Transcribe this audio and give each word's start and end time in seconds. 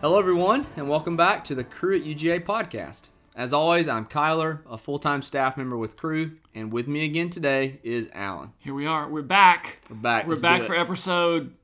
Hello, 0.00 0.18
everyone, 0.18 0.64
and 0.76 0.88
welcome 0.88 1.16
back 1.16 1.42
to 1.44 1.54
the 1.54 1.64
Cru 1.64 1.96
at 1.96 2.04
UGA 2.04 2.44
podcast. 2.44 3.08
As 3.34 3.52
always, 3.52 3.88
I'm 3.88 4.06
Kyler, 4.06 4.60
a 4.70 4.78
full 4.78 4.98
time 4.98 5.22
staff 5.22 5.56
member 5.56 5.76
with 5.76 5.96
Cru, 5.96 6.32
and 6.54 6.72
with 6.72 6.86
me 6.86 7.04
again 7.04 7.30
today 7.30 7.80
is 7.82 8.08
Alan. 8.12 8.52
Here 8.58 8.74
we 8.74 8.86
are. 8.86 9.08
We're 9.08 9.22
back. 9.22 9.80
We're 9.90 9.96
back. 9.96 10.24
We're 10.24 10.30
Let's 10.30 10.42
back 10.42 10.64
for 10.64 10.76
episode. 10.76 11.54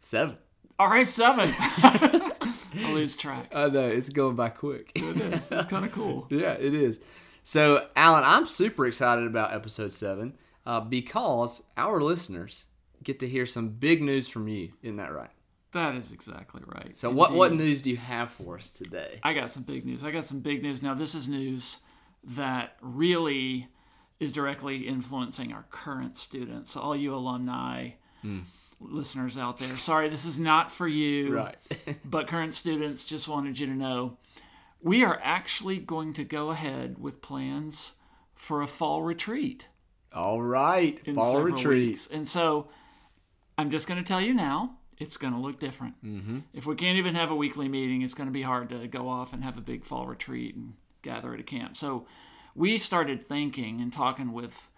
seven. 0.00 0.36
All 0.78 0.88
right, 0.88 1.06
seven. 1.06 1.48
I 1.58 2.92
lose 2.92 3.16
track. 3.16 3.48
I 3.52 3.68
know, 3.68 3.88
it's 3.88 4.08
going 4.08 4.36
by 4.36 4.50
quick. 4.50 4.92
It 4.94 5.16
is. 5.20 5.50
It's 5.50 5.64
kind 5.68 5.84
of 5.84 5.92
cool. 5.92 6.26
yeah, 6.30 6.52
it 6.52 6.74
is. 6.74 7.00
So, 7.42 7.88
Alan, 7.96 8.24
I'm 8.24 8.46
super 8.46 8.86
excited 8.86 9.26
about 9.26 9.52
episode 9.52 9.92
seven 9.92 10.34
uh, 10.64 10.80
because 10.80 11.64
our 11.76 12.00
listeners 12.00 12.64
get 13.02 13.20
to 13.20 13.28
hear 13.28 13.46
some 13.46 13.68
big 13.68 14.00
news 14.02 14.28
from 14.28 14.48
you. 14.48 14.72
Isn't 14.82 14.96
that 14.96 15.12
right? 15.12 15.30
That 15.74 15.96
is 15.96 16.12
exactly 16.12 16.62
right. 16.66 16.96
So, 16.96 17.10
what, 17.10 17.32
what 17.32 17.52
news 17.52 17.82
do 17.82 17.90
you 17.90 17.96
have 17.96 18.30
for 18.30 18.56
us 18.56 18.70
today? 18.70 19.18
I 19.24 19.34
got 19.34 19.50
some 19.50 19.64
big 19.64 19.84
news. 19.84 20.04
I 20.04 20.12
got 20.12 20.24
some 20.24 20.38
big 20.38 20.62
news. 20.62 20.84
Now, 20.84 20.94
this 20.94 21.16
is 21.16 21.28
news 21.28 21.78
that 22.22 22.76
really 22.80 23.66
is 24.20 24.30
directly 24.30 24.86
influencing 24.86 25.52
our 25.52 25.66
current 25.70 26.16
students. 26.16 26.70
So, 26.70 26.80
all 26.80 26.94
you 26.94 27.12
alumni 27.12 27.90
hmm. 28.22 28.42
listeners 28.80 29.36
out 29.36 29.58
there, 29.58 29.76
sorry, 29.76 30.08
this 30.08 30.24
is 30.24 30.38
not 30.38 30.70
for 30.70 30.86
you. 30.86 31.34
Right. 31.34 31.56
but 32.04 32.28
current 32.28 32.54
students 32.54 33.04
just 33.04 33.26
wanted 33.26 33.58
you 33.58 33.66
to 33.66 33.74
know 33.74 34.16
we 34.80 35.02
are 35.02 35.18
actually 35.24 35.78
going 35.78 36.12
to 36.12 36.22
go 36.22 36.50
ahead 36.50 36.98
with 37.00 37.20
plans 37.20 37.94
for 38.32 38.62
a 38.62 38.68
fall 38.68 39.02
retreat 39.02 39.66
All 40.12 40.40
right. 40.40 41.00
Fall 41.14 41.40
retreat. 41.40 41.88
weeks. 41.88 42.06
And 42.06 42.28
so 42.28 42.68
I'm 43.58 43.70
just 43.70 43.88
going 43.88 43.98
to 43.98 44.06
tell 44.06 44.20
you 44.20 44.34
now, 44.34 44.76
it's 45.04 45.16
going 45.16 45.34
to 45.34 45.38
look 45.38 45.60
different. 45.60 45.94
Mm-hmm. 46.04 46.38
If 46.52 46.66
we 46.66 46.74
can't 46.74 46.98
even 46.98 47.14
have 47.14 47.30
a 47.30 47.36
weekly 47.36 47.68
meeting, 47.68 48.02
it's 48.02 48.14
going 48.14 48.26
to 48.26 48.32
be 48.32 48.42
hard 48.42 48.70
to 48.70 48.88
go 48.88 49.08
off 49.08 49.32
and 49.32 49.44
have 49.44 49.56
a 49.56 49.60
big 49.60 49.84
fall 49.84 50.06
retreat 50.06 50.56
and 50.56 50.74
gather 51.02 51.34
at 51.34 51.40
a 51.40 51.44
camp. 51.44 51.76
So 51.76 52.06
we 52.54 52.78
started 52.78 53.22
thinking 53.22 53.80
and 53.80 53.92
talking 53.92 54.32
with 54.32 54.68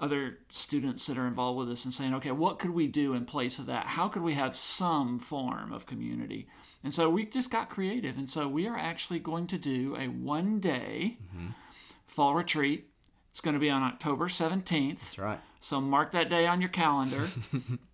other 0.00 0.38
students 0.48 1.06
that 1.06 1.18
are 1.18 1.26
involved 1.26 1.58
with 1.58 1.70
us 1.70 1.84
and 1.84 1.92
saying, 1.92 2.14
okay, 2.14 2.30
what 2.30 2.58
could 2.58 2.70
we 2.70 2.86
do 2.86 3.14
in 3.14 3.24
place 3.24 3.58
of 3.58 3.66
that? 3.66 3.86
How 3.86 4.08
could 4.08 4.22
we 4.22 4.34
have 4.34 4.54
some 4.54 5.18
form 5.18 5.72
of 5.72 5.86
community? 5.86 6.48
And 6.82 6.92
so 6.92 7.08
we 7.08 7.24
just 7.24 7.50
got 7.50 7.70
creative. 7.70 8.16
And 8.16 8.28
so 8.28 8.48
we 8.48 8.66
are 8.66 8.76
actually 8.76 9.18
going 9.18 9.46
to 9.48 9.58
do 9.58 9.96
a 9.96 10.06
one 10.06 10.60
day 10.60 11.18
fall 12.06 12.34
retreat. 12.34 12.88
It's 13.30 13.40
going 13.40 13.54
to 13.54 13.60
be 13.60 13.70
on 13.70 13.82
October 13.82 14.28
17th. 14.28 14.98
That's 14.98 15.18
right. 15.18 15.40
So 15.60 15.80
mark 15.80 16.12
that 16.12 16.28
day 16.28 16.46
on 16.46 16.60
your 16.60 16.70
calendar. 16.70 17.28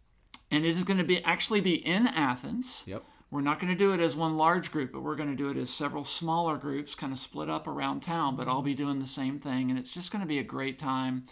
and 0.51 0.65
it 0.65 0.71
is 0.71 0.85
going 0.85 0.99
to 0.99 1.05
be 1.05 1.23
actually 1.25 1.61
be 1.61 1.75
in 1.75 2.07
Athens. 2.07 2.85
Yep. 2.87 3.05
We're 3.31 3.41
not 3.43 3.61
going 3.61 3.73
to 3.73 3.79
do 3.79 3.93
it 3.93 4.01
as 4.01 4.17
one 4.17 4.37
large 4.37 4.73
group, 4.73 4.93
but 4.93 5.03
we're 5.03 5.15
going 5.15 5.31
to 5.31 5.37
do 5.37 5.51
it 5.51 5.57
as 5.57 5.71
several 5.71 6.03
smaller 6.03 6.57
groups, 6.57 6.97
kind 6.97 7.13
of 7.13 7.19
split 7.19 7.49
up 7.49 7.69
around 7.69 8.01
town, 8.01 8.35
but 8.35 8.49
I'll 8.49 8.63
be 8.63 8.75
doing 8.75 8.99
the 8.99 9.07
same 9.07 9.39
thing. 9.39 9.71
And 9.71 9.79
it's 9.79 9.95
just 9.95 10.11
going 10.11 10.23
to 10.23 10.27
be 10.27 10.41
a 10.41 10.45
great 10.45 10.81
time 10.81 11.27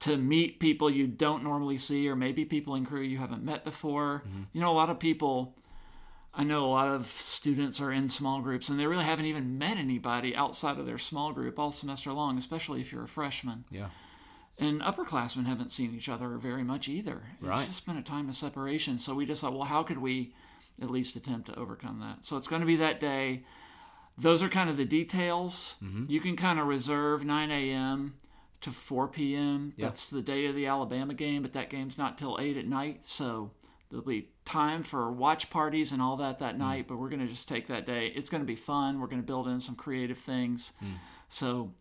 to 0.00 0.16
meet 0.16 0.58
people 0.58 0.90
you 0.90 1.06
don't 1.06 1.44
normally 1.44 1.76
see, 1.76 2.08
or 2.08 2.16
maybe 2.16 2.44
people 2.44 2.74
in 2.74 2.84
Cru 2.84 3.00
you 3.00 3.18
haven't 3.18 3.44
met 3.44 3.64
before. 3.64 4.24
Mm-hmm. 4.26 4.42
You 4.52 4.60
know, 4.60 4.72
a 4.72 4.74
lot 4.74 4.90
of 4.90 4.98
people, 4.98 5.54
I 6.34 6.42
know 6.42 6.64
a 6.64 6.72
lot 6.72 6.88
of 6.88 7.06
students 7.06 7.80
are 7.80 7.92
in 7.92 8.08
small 8.08 8.40
groups 8.40 8.68
and 8.68 8.80
they 8.80 8.86
really 8.86 9.04
haven't 9.04 9.26
even 9.26 9.58
met 9.58 9.76
anybody 9.76 10.34
outside 10.34 10.78
of 10.78 10.86
their 10.86 10.98
small 10.98 11.32
group 11.32 11.56
all 11.56 11.70
semester 11.70 12.12
long, 12.12 12.36
especially 12.36 12.80
if 12.80 12.90
you're 12.90 13.04
a 13.04 13.08
freshman 13.08 13.64
Yeah. 13.70 13.90
And 14.58 14.80
upperclassmen 14.80 15.46
haven't 15.46 15.70
seen 15.72 15.94
each 15.94 16.08
other 16.08 16.36
very 16.38 16.62
much 16.62 16.88
either. 16.88 17.22
It's 17.40 17.42
Right. 17.48 17.66
just 17.66 17.86
been 17.86 17.96
a 17.96 18.02
time 18.02 18.28
of 18.28 18.34
separation. 18.34 18.98
So 18.98 19.14
we 19.14 19.26
just 19.26 19.40
thought, 19.40 19.52
well, 19.54 19.64
how 19.64 19.82
could 19.82 19.98
we 19.98 20.34
at 20.80 20.90
least 20.90 21.16
attempt 21.16 21.46
to 21.48 21.58
overcome 21.58 22.00
that? 22.00 22.24
So 22.24 22.36
it's 22.36 22.48
going 22.48 22.60
to 22.60 22.66
be 22.66 22.76
that 22.76 23.00
day. 23.00 23.44
Those 24.18 24.42
are 24.42 24.48
kind 24.48 24.68
of 24.68 24.76
the 24.76 24.84
details. 24.84 25.76
Mm-hmm. 25.82 26.04
You 26.10 26.20
can 26.20 26.36
kind 26.36 26.58
of 26.60 26.66
reserve 26.66 27.24
9 27.24 27.50
a.m. 27.50 28.14
to 28.60 28.70
4 28.70 29.08
p.m. 29.08 29.72
That's 29.78 30.08
the 30.10 30.20
day 30.22 30.46
of 30.46 30.54
the 30.54 30.66
Alabama 30.66 31.14
game, 31.14 31.42
but 31.42 31.54
that 31.54 31.70
game's 31.70 31.96
not 31.98 32.18
till 32.18 32.38
8 32.38 32.56
at 32.58 32.66
night. 32.66 33.06
So 33.06 33.52
there'll 33.88 34.04
be 34.04 34.28
time 34.44 34.82
for 34.82 35.10
watch 35.10 35.48
parties 35.50 35.92
and 35.92 36.02
all 36.02 36.16
that 36.18 36.36
Mm. 36.36 36.40
that 36.40 36.58
night, 36.58 36.86
but 36.88 36.98
we're 36.98 37.08
going 37.08 37.20
to 37.26 37.32
just 37.32 37.48
take 37.48 37.66
that 37.68 37.86
day. 37.86 38.08
It's 38.08 38.28
going 38.28 38.42
to 38.42 38.46
be 38.46 38.54
fun. 38.56 39.00
We're 39.00 39.06
going 39.08 39.20
to 39.22 39.26
build 39.26 39.48
in 39.48 39.60
some 39.60 39.76
creative 39.76 40.18
things. 40.18 40.72
Mm. 40.84 40.94
So 41.28 41.72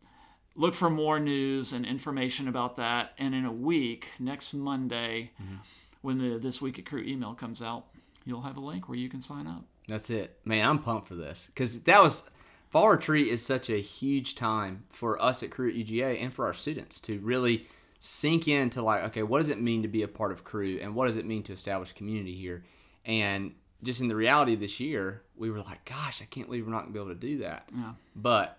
look 0.56 0.74
for 0.74 0.90
more 0.90 1.20
news 1.20 1.72
and 1.74 1.86
information 1.86 2.48
about 2.48 2.76
that. 2.78 3.14
And 3.18 3.34
in 3.34 3.46
a 3.46 3.52
week, 3.52 4.08
next 4.20 4.54
Monday, 4.54 5.32
Mm-hmm. 5.42 5.56
when 6.02 6.18
the 6.18 6.38
This 6.40 6.62
Week 6.62 6.78
at 6.80 6.86
Cru 6.86 7.02
email 7.02 7.34
comes 7.34 7.62
out, 7.62 7.86
you'll 8.26 8.42
have 8.42 8.58
a 8.58 8.62
link 8.62 8.88
where 8.90 8.98
you 8.98 9.10
can 9.10 9.22
sign 9.22 9.48
up. 9.48 9.64
That's 9.88 10.10
it. 10.10 10.38
Man, 10.46 10.68
I'm 10.68 10.80
pumped 10.80 11.08
for 11.08 11.16
this 11.16 11.48
because 11.48 11.84
that 11.84 12.02
was 12.02 12.30
fall 12.70 12.90
retreat 12.90 13.28
is 13.28 13.46
such 13.46 13.70
a 13.70 13.78
huge 13.82 14.36
time 14.36 14.84
for 14.90 15.22
us 15.22 15.44
at 15.44 15.52
Cru 15.52 15.70
at 15.70 15.76
UGA 15.76 16.22
and 16.22 16.34
for 16.34 16.46
our 16.46 16.54
students 16.54 17.00
to 17.02 17.20
really 17.20 17.66
sink 18.00 18.48
into 18.48 18.82
like, 18.82 19.04
okay, 19.06 19.24
what 19.24 19.40
does 19.40 19.50
it 19.50 19.60
mean 19.62 19.82
to 19.82 19.88
be 19.88 20.04
a 20.04 20.08
part 20.08 20.32
of 20.32 20.44
Cru 20.44 20.80
and 20.82 20.96
what 20.96 21.06
does 21.08 21.18
it 21.18 21.26
mean 21.26 21.44
to 21.44 21.54
establish 21.54 21.92
community 21.94 22.34
here? 22.36 22.64
And 23.06 23.54
just 23.84 24.02
in 24.02 24.08
the 24.08 24.16
reality 24.16 24.54
of 24.54 24.60
this 24.60 24.80
year, 24.80 25.24
we 25.36 25.50
were 25.50 25.60
like, 25.62 25.84
gosh, 25.86 26.22
I 26.22 26.26
can't 26.26 26.48
believe 26.48 26.66
we're 26.66 26.72
not 26.72 26.82
gonna 26.82 26.92
be 26.94 27.00
able 27.00 27.10
to 27.10 27.16
do 27.16 27.38
that. 27.40 27.68
Yeah. 27.76 27.94
But 28.16 28.58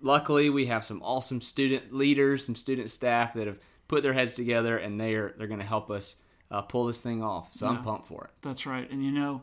luckily, 0.00 0.50
we 0.50 0.66
have 0.66 0.84
some 0.84 1.02
awesome 1.02 1.40
student 1.40 1.92
leaders, 1.94 2.44
some 2.44 2.54
student 2.54 2.90
staff 2.90 3.34
that 3.34 3.46
have 3.46 3.58
put 3.88 4.02
their 4.02 4.12
heads 4.12 4.34
together 4.34 4.76
and 4.78 5.00
they're 5.00 5.34
they're 5.36 5.46
gonna 5.48 5.64
help 5.64 5.90
us 5.90 6.16
uh, 6.50 6.62
pull 6.62 6.86
this 6.86 7.00
thing 7.00 7.22
off. 7.22 7.52
So 7.52 7.66
Yeah. 7.70 7.78
I'm 7.78 7.84
pumped 7.84 8.06
for 8.08 8.24
it. 8.24 8.30
That's 8.42 8.66
right. 8.66 8.88
And 8.90 9.04
you 9.04 9.10
know, 9.12 9.42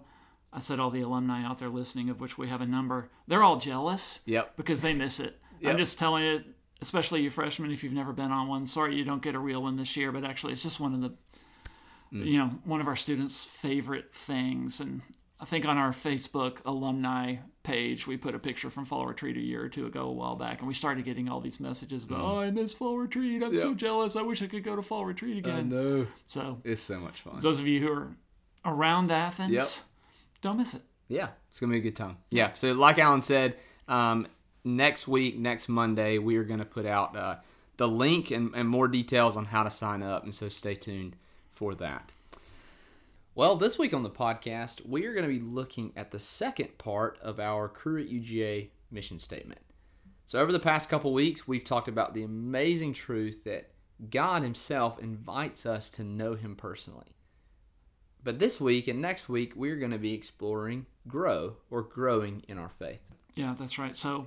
I 0.53 0.59
said 0.59 0.79
all 0.79 0.89
the 0.89 1.01
alumni 1.01 1.43
out 1.45 1.59
there 1.59 1.69
listening, 1.69 2.09
of 2.09 2.19
which 2.21 2.37
we 2.37 2.47
have 2.49 2.61
a 2.61 2.65
number, 2.65 3.09
they're 3.27 3.43
all 3.43 3.57
jealous 3.57 4.21
Yep. 4.25 4.55
because 4.57 4.81
they 4.81 4.93
miss 4.93 5.19
it. 5.19 5.39
Yep. 5.59 5.71
I'm 5.71 5.77
just 5.79 5.97
telling 5.97 6.23
you, 6.23 6.43
especially 6.81 7.23
you 7.23 7.31
freshmen, 7.31 7.71
if 7.71 7.83
you've 7.83 7.91
never 7.93 8.13
been 8.13 8.31
on 8.31 8.47
one, 8.47 8.65
sorry 8.67 8.95
you 8.95 9.03
don't 9.03 9.23
get 9.23 9.33
a 9.33 9.39
real 9.39 9.63
one 9.63 9.75
this 9.75 9.97
year, 9.97 10.11
but 10.11 10.23
actually 10.23 10.53
it's 10.53 10.61
just 10.63 10.79
one 10.79 10.93
of 10.93 11.01
the, 11.01 11.11
Mm. 12.13 12.25
you 12.25 12.37
know, 12.37 12.47
one 12.63 12.79
of 12.79 12.87
our 12.87 12.95
students' 12.95 13.43
favorite 13.45 14.13
things. 14.13 14.79
And 14.79 15.01
I 15.41 15.45
think 15.45 15.65
on 15.65 15.77
our 15.77 15.91
Facebook 15.91 16.59
alumni 16.65 17.37
page, 17.67 18.07
we 18.07 18.15
put 18.17 18.33
a 18.33 18.39
picture 18.39 18.69
from 18.69 18.85
fall 18.85 19.05
retreat 19.05 19.35
a 19.37 19.41
year 19.41 19.61
or 19.63 19.69
two 19.69 19.85
ago, 19.85 20.03
a 20.07 20.11
while 20.11 20.35
back, 20.35 20.59
and 20.59 20.67
we 20.67 20.73
started 20.73 21.03
getting 21.05 21.27
all 21.29 21.41
these 21.41 21.59
messages 21.59 22.03
about, 22.05 22.21
oh, 22.21 22.39
I 22.39 22.49
miss 22.49 22.73
fall 22.73 22.97
retreat. 22.97 23.43
I'm 23.43 23.55
so 23.55 23.73
Mm. 23.73 23.77
Jealous. 23.77 24.15
I 24.15 24.21
wish 24.21 24.41
I 24.41 24.47
could 24.47 24.63
go 24.63 24.75
to 24.75 24.81
fall 24.81 25.05
retreat 25.05 25.37
again. 25.37 25.69
know. 25.69 26.07
So 26.25 26.59
It's 26.63 26.81
so 26.81 26.99
much 26.99 27.21
fun. 27.21 27.39
those 27.39 27.59
of 27.59 27.67
you 27.67 27.79
who 27.81 27.91
are 27.91 28.07
around 28.65 29.11
Athens, 29.11 29.51
Yep. 29.51 29.67
don't 30.41 30.57
miss 30.57 30.73
it. 30.73 30.81
Yeah, 31.09 31.29
it's 31.49 31.59
gonna 31.59 31.73
be 31.73 31.77
a 31.79 31.81
good 31.81 31.95
time. 31.95 32.17
Yeah. 32.31 32.53
So 32.53 32.73
like 32.73 32.97
Alan 32.99 33.21
said, 33.21 33.57
um, 33.87 34.27
next 34.63 35.07
week, 35.07 35.37
next 35.37 35.67
Monday, 35.69 36.17
we 36.17 36.37
are 36.37 36.43
gonna 36.43 36.65
put 36.65 36.85
out 36.85 37.15
uh, 37.15 37.35
the 37.77 37.87
link 37.87 38.31
and, 38.31 38.53
and 38.55 38.67
more 38.67 38.87
details 38.87 39.37
on 39.37 39.45
how 39.45 39.63
to 39.63 39.69
sign 39.69 40.01
up, 40.01 40.23
and 40.23 40.33
so 40.33 40.49
stay 40.49 40.75
tuned 40.75 41.15
for 41.53 41.75
that. 41.75 42.11
Well, 43.37 43.55
this 43.55 43.77
week 43.77 43.93
on 43.93 44.01
the 44.01 44.09
podcast, 44.09 44.83
we 44.83 45.05
are 45.05 45.13
going 45.13 45.21
to 45.21 45.31
be 45.31 45.39
looking 45.39 45.93
at 45.95 46.09
the 46.09 46.17
second 46.17 46.79
part 46.79 47.19
of 47.21 47.39
our 47.39 47.69
Cru 47.69 48.01
at 48.01 48.09
UGA 48.09 48.69
mission 48.89 49.19
statement. 49.19 49.61
So, 50.25 50.39
over 50.39 50.51
the 50.51 50.57
past 50.57 50.89
couple 50.89 51.13
weeks, 51.13 51.47
we've 51.47 51.63
talked 51.63 51.87
about 51.87 52.15
the 52.15 52.23
amazing 52.23 52.93
truth 52.93 53.43
that 53.43 53.69
God 54.09 54.41
Himself 54.41 54.97
invites 54.97 55.67
us 55.67 55.91
to 55.91 56.03
know 56.03 56.33
Him 56.33 56.55
personally. 56.55 57.15
But 58.23 58.39
this 58.39 58.59
week 58.59 58.87
and 58.87 59.03
next 59.03 59.29
week, 59.29 59.53
we're 59.55 59.77
going 59.77 59.91
to 59.91 59.99
be 59.99 60.15
exploring 60.15 60.87
grow 61.07 61.57
or 61.69 61.83
growing 61.83 62.41
in 62.47 62.57
our 62.57 62.71
faith. 62.79 63.01
Yeah, 63.35 63.53
that's 63.59 63.77
right. 63.77 63.95
So 63.95 64.25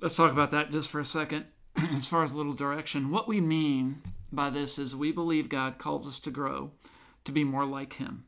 let's 0.00 0.16
talk 0.16 0.32
about 0.32 0.52
that 0.52 0.72
just 0.72 0.88
for 0.88 1.00
a 1.00 1.04
second. 1.04 1.44
As 1.76 2.08
far 2.08 2.22
as 2.22 2.32
a 2.32 2.36
little 2.38 2.54
direction, 2.54 3.10
what 3.10 3.28
we 3.28 3.42
mean 3.42 4.00
by 4.32 4.48
this 4.48 4.78
is 4.78 4.96
we 4.96 5.12
believe 5.12 5.50
God 5.50 5.76
calls 5.76 6.06
us 6.06 6.18
to 6.20 6.30
grow, 6.30 6.70
to 7.24 7.32
be 7.32 7.44
more 7.44 7.64
like 7.66 7.94
Him. 7.94 8.24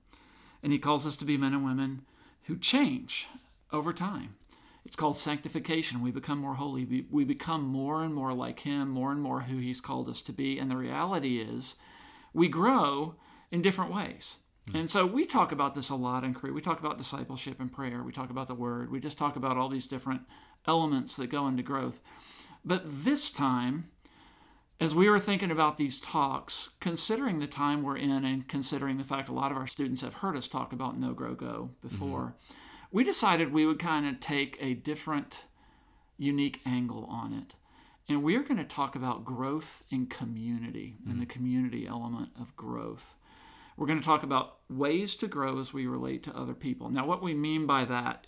And 0.63 0.73
He 0.73 0.79
calls 0.79 1.07
us 1.07 1.17
to 1.17 1.25
be 1.25 1.37
men 1.37 1.55
and 1.55 1.65
women 1.65 2.03
who 2.45 2.57
change 2.57 3.27
over 3.73 3.93
time. 3.93 4.37
It's 4.85 4.97
called 4.97 5.17
sanctification. 5.17 6.03
We 6.03 6.11
become 6.11 6.39
more 6.39 6.55
holy. 6.55 6.85
We, 6.85 7.07
we 7.11 7.25
become 7.25 7.63
more 7.63 8.03
and 8.03 8.15
more 8.15 8.35
like 8.35 8.61
Him, 8.61 8.89
more 8.89 9.13
and 9.13 9.21
more 9.21 9.43
who 9.43 9.59
He's 9.59 9.81
called 9.81 10.09
us 10.09 10.21
to 10.23 10.33
be. 10.33 10.59
And 10.59 10.71
the 10.71 10.77
reality 10.77 11.41
is, 11.41 11.77
we 12.35 12.49
grow 12.49 13.15
in 13.51 13.63
different 13.63 13.95
ways. 13.95 14.39
Hmm. 14.71 14.77
And 14.77 14.91
so 14.91 15.07
we 15.07 15.25
talk 15.25 15.53
about 15.53 15.75
this 15.75 15.89
a 15.89 15.95
lot 15.95 16.25
in 16.25 16.35
Cru. 16.35 16.53
We 16.53 16.61
talk 16.61 16.81
about 16.81 16.99
discipleship 16.99 17.61
and 17.61 17.73
prayer. 17.73 18.03
We 18.03 18.13
talk 18.13 18.31
about 18.31 18.49
the 18.49 18.55
word. 18.55 18.91
We 18.91 19.01
just 19.01 19.17
talk 19.17 19.37
about 19.37 19.57
all 19.57 19.69
these 19.69 19.87
different 19.87 20.23
elements 20.67 21.17
that 21.17 21.29
go 21.29 21.47
into 21.49 21.63
growth. 21.63 22.03
But 22.65 22.83
this 22.87 23.31
time, 23.31 23.91
as 24.81 24.95
we 24.95 25.09
were 25.09 25.21
thinking 25.21 25.51
about 25.51 25.77
these 25.77 26.01
talks, 26.01 26.71
considering 26.81 27.39
the 27.39 27.47
time 27.47 27.83
we're 27.83 27.97
in 27.97 28.25
and 28.25 28.49
considering 28.49 28.97
the 28.99 29.05
fact 29.05 29.29
a 29.29 29.33
lot 29.33 29.51
of 29.51 29.57
our 29.57 29.67
students 29.67 30.03
have 30.03 30.15
heard 30.15 30.37
us 30.37 30.49
talk 30.49 30.73
about 30.73 30.99
Know 30.99 31.13
Grow 31.13 31.35
Go 31.35 31.71
before, 31.81 32.35
we 32.91 33.05
decided 33.05 33.53
we 33.53 33.67
would 33.67 33.79
kind 33.79 34.07
of 34.07 34.21
take 34.21 34.57
a 34.61 34.75
different, 34.75 35.45
unique 36.17 36.61
angle 36.67 37.05
on 37.07 37.33
it. 37.33 37.55
And 38.09 38.23
we're 38.23 38.43
going 38.43 38.59
to 38.59 38.65
talk 38.65 38.95
about 38.97 39.25
growth 39.25 39.85
in 39.91 40.07
community 40.07 40.97
and 41.07 41.21
the 41.21 41.25
mm-hmm. 41.25 41.33
community 41.33 41.87
element 41.87 42.31
of 42.39 42.55
growth. 42.57 43.15
We're 43.77 43.87
going 43.87 44.01
to 44.01 44.05
talk 44.05 44.23
about 44.23 44.59
ways 44.69 45.17
to 45.17 45.27
grow 45.27 45.59
as 45.59 45.73
we 45.73 45.87
relate 45.87 46.23
to 46.25 46.37
other 46.37 46.55
people. 46.55 46.91
Now, 46.91 47.07
what 47.07 47.23
we 47.23 47.35
mean 47.35 47.67
by 47.67 47.85
that 47.87 48.27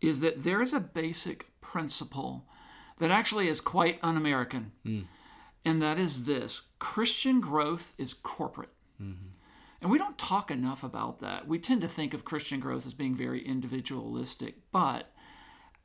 is 0.00 0.20
that 0.20 0.42
there 0.42 0.60
is 0.60 0.72
a 0.72 0.80
basic 0.80 1.46
principle 1.60 2.46
that 2.98 3.10
actually 3.10 3.48
is 3.48 3.60
quite 3.60 3.98
un 4.02 4.16
American, 4.16 4.72
hmm. 4.84 4.98
And 5.66 5.82
that 5.82 5.98
is 5.98 6.24
this 6.24 6.68
Christian 6.78 7.40
growth 7.40 7.92
is 7.98 8.14
corporate. 8.14 8.70
Mm-hmm. 9.02 9.30
And 9.82 9.90
we 9.90 9.98
don't 9.98 10.16
talk 10.16 10.50
enough 10.50 10.82
about 10.82 11.18
that. 11.18 11.46
We 11.46 11.58
tend 11.58 11.80
to 11.82 11.88
think 11.88 12.14
of 12.14 12.24
Christian 12.24 12.60
growth 12.60 12.86
as 12.86 12.94
being 12.94 13.14
very 13.14 13.46
individualistic, 13.46 14.54
but 14.70 15.12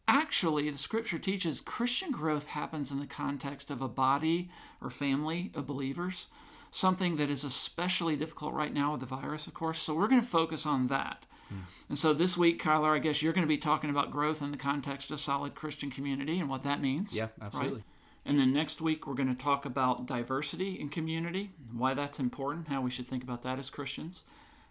actually, 0.07 0.69
the 0.69 0.77
scripture 0.77 1.19
teaches 1.19 1.59
Christian 1.59 2.11
growth 2.11 2.47
happens 2.47 2.91
in 2.91 2.99
the 2.99 3.07
context 3.07 3.71
of 3.71 3.81
a 3.81 3.87
body 3.87 4.51
or 4.79 4.91
family 4.91 5.51
of 5.55 5.65
believers, 5.65 6.27
something 6.69 7.15
that 7.17 7.29
is 7.29 7.43
especially 7.43 8.15
difficult 8.15 8.53
right 8.53 8.73
now 8.73 8.91
with 8.91 9.01
the 9.01 9.07
virus, 9.07 9.47
of 9.47 9.55
course. 9.55 9.79
So 9.79 9.95
we're 9.95 10.07
going 10.07 10.21
to 10.21 10.27
focus 10.27 10.65
on 10.65 10.87
that. 10.87 11.25
Hmm. 11.49 11.61
And 11.89 11.97
so 11.97 12.13
this 12.13 12.37
week, 12.37 12.61
Kyler, 12.61 12.95
I 12.95 12.99
guess 12.99 13.21
you're 13.23 13.33
going 13.33 13.47
to 13.47 13.47
be 13.47 13.57
talking 13.57 13.89
about 13.89 14.11
growth 14.11 14.43
in 14.43 14.51
the 14.51 14.57
context 14.57 15.09
of 15.09 15.19
solid 15.19 15.55
Christian 15.55 15.89
community 15.89 16.39
and 16.39 16.49
what 16.49 16.63
that 16.63 16.81
means. 16.81 17.15
Yeah, 17.15 17.27
absolutely. 17.41 17.83
And 18.25 18.39
then 18.39 18.53
next 18.53 18.81
week, 18.81 19.07
we're 19.07 19.15
going 19.15 19.35
to 19.35 19.43
talk 19.43 19.65
about 19.65 20.05
diversity 20.05 20.79
in 20.79 20.89
community, 20.89 21.51
why 21.73 21.93
that's 21.93 22.19
important, 22.19 22.67
how 22.67 22.81
we 22.81 22.91
should 22.91 23.07
think 23.07 23.23
about 23.23 23.43
that 23.43 23.57
as 23.57 23.69
Christians. 23.69 24.23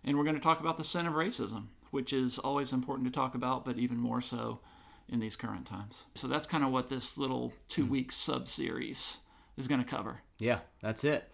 And 0.05 0.17
we're 0.17 0.25
going 0.25 0.37
to 0.37 0.41
talk 0.41 0.61
about 0.61 0.77
the 0.77 0.85
sin 0.85 1.07
of 1.07 1.15
racism, 1.15 1.67
which 1.91 2.13
is 2.13 2.39
always 2.39 2.73
important 2.73 3.07
to 3.09 3.13
talk 3.13 3.35
about, 3.35 3.65
but 3.65 3.77
even 3.77 3.97
more 3.97 4.21
so 4.21 4.61
in 5.09 5.19
these 5.19 5.37
current 5.37 5.67
times. 5.67 6.05
So 6.15 6.29
that's 6.29 6.47
kind 6.47 6.63
of 6.63 6.71
what 6.71 6.89
this 6.89 7.19
little 7.19 7.53
two 7.69 7.85
week 7.85 8.13
sub 8.13 8.47
series 8.47 9.19
is 9.57 9.69
going 9.69 9.83
to 9.83 9.89
cover. 9.89 10.23
Yeah, 10.39 10.61
that's 10.81 11.05
it. 11.05 11.29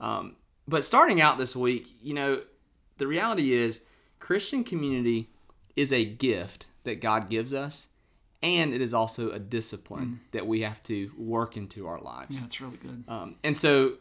Um, 0.00 0.36
but 0.68 0.84
starting 0.84 1.20
out 1.20 1.38
this 1.38 1.56
week, 1.56 1.88
you 2.00 2.14
know, 2.14 2.42
the 2.98 3.06
reality 3.06 3.52
is 3.52 3.82
Christian 4.20 4.64
community 4.64 5.30
is 5.76 5.92
a 5.92 6.04
gift 6.04 6.66
that 6.84 7.00
God 7.00 7.28
gives 7.28 7.52
us, 7.52 7.88
and 8.42 8.72
it 8.72 8.80
is 8.80 8.94
also 8.94 9.30
a 9.30 9.38
discipline 9.38 10.20
that 10.32 10.46
we 10.46 10.60
have 10.60 10.82
to 10.84 11.10
work 11.16 11.56
into 11.56 11.86
our 11.86 12.00
lives. 12.00 12.36
Yeah, 12.36 12.44
it's 12.44 12.60
really 12.60 12.76
good. 12.76 13.04
Um, 13.08 13.36
and 13.42 13.56
so, 13.56 13.94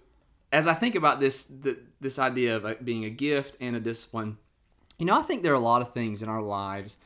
as 0.51 0.67
I 0.67 0.73
think 0.73 0.95
about 0.95 1.19
this, 1.19 1.45
the, 1.45 1.77
this 1.99 2.19
idea 2.19 2.55
of 2.55 2.85
being 2.85 3.05
a 3.05 3.09
gift 3.09 3.57
and 3.59 3.75
a 3.75 3.79
discipline, 3.79 4.37
you 4.97 5.05
know, 5.05 5.17
I 5.17 5.21
think 5.23 5.43
there 5.43 5.51
are 5.51 5.55
a 5.55 5.59
lot 5.59 5.81
of 5.81 5.93
things 5.93 6.21
in 6.21 6.29
our 6.29 6.41
lives 6.41 6.97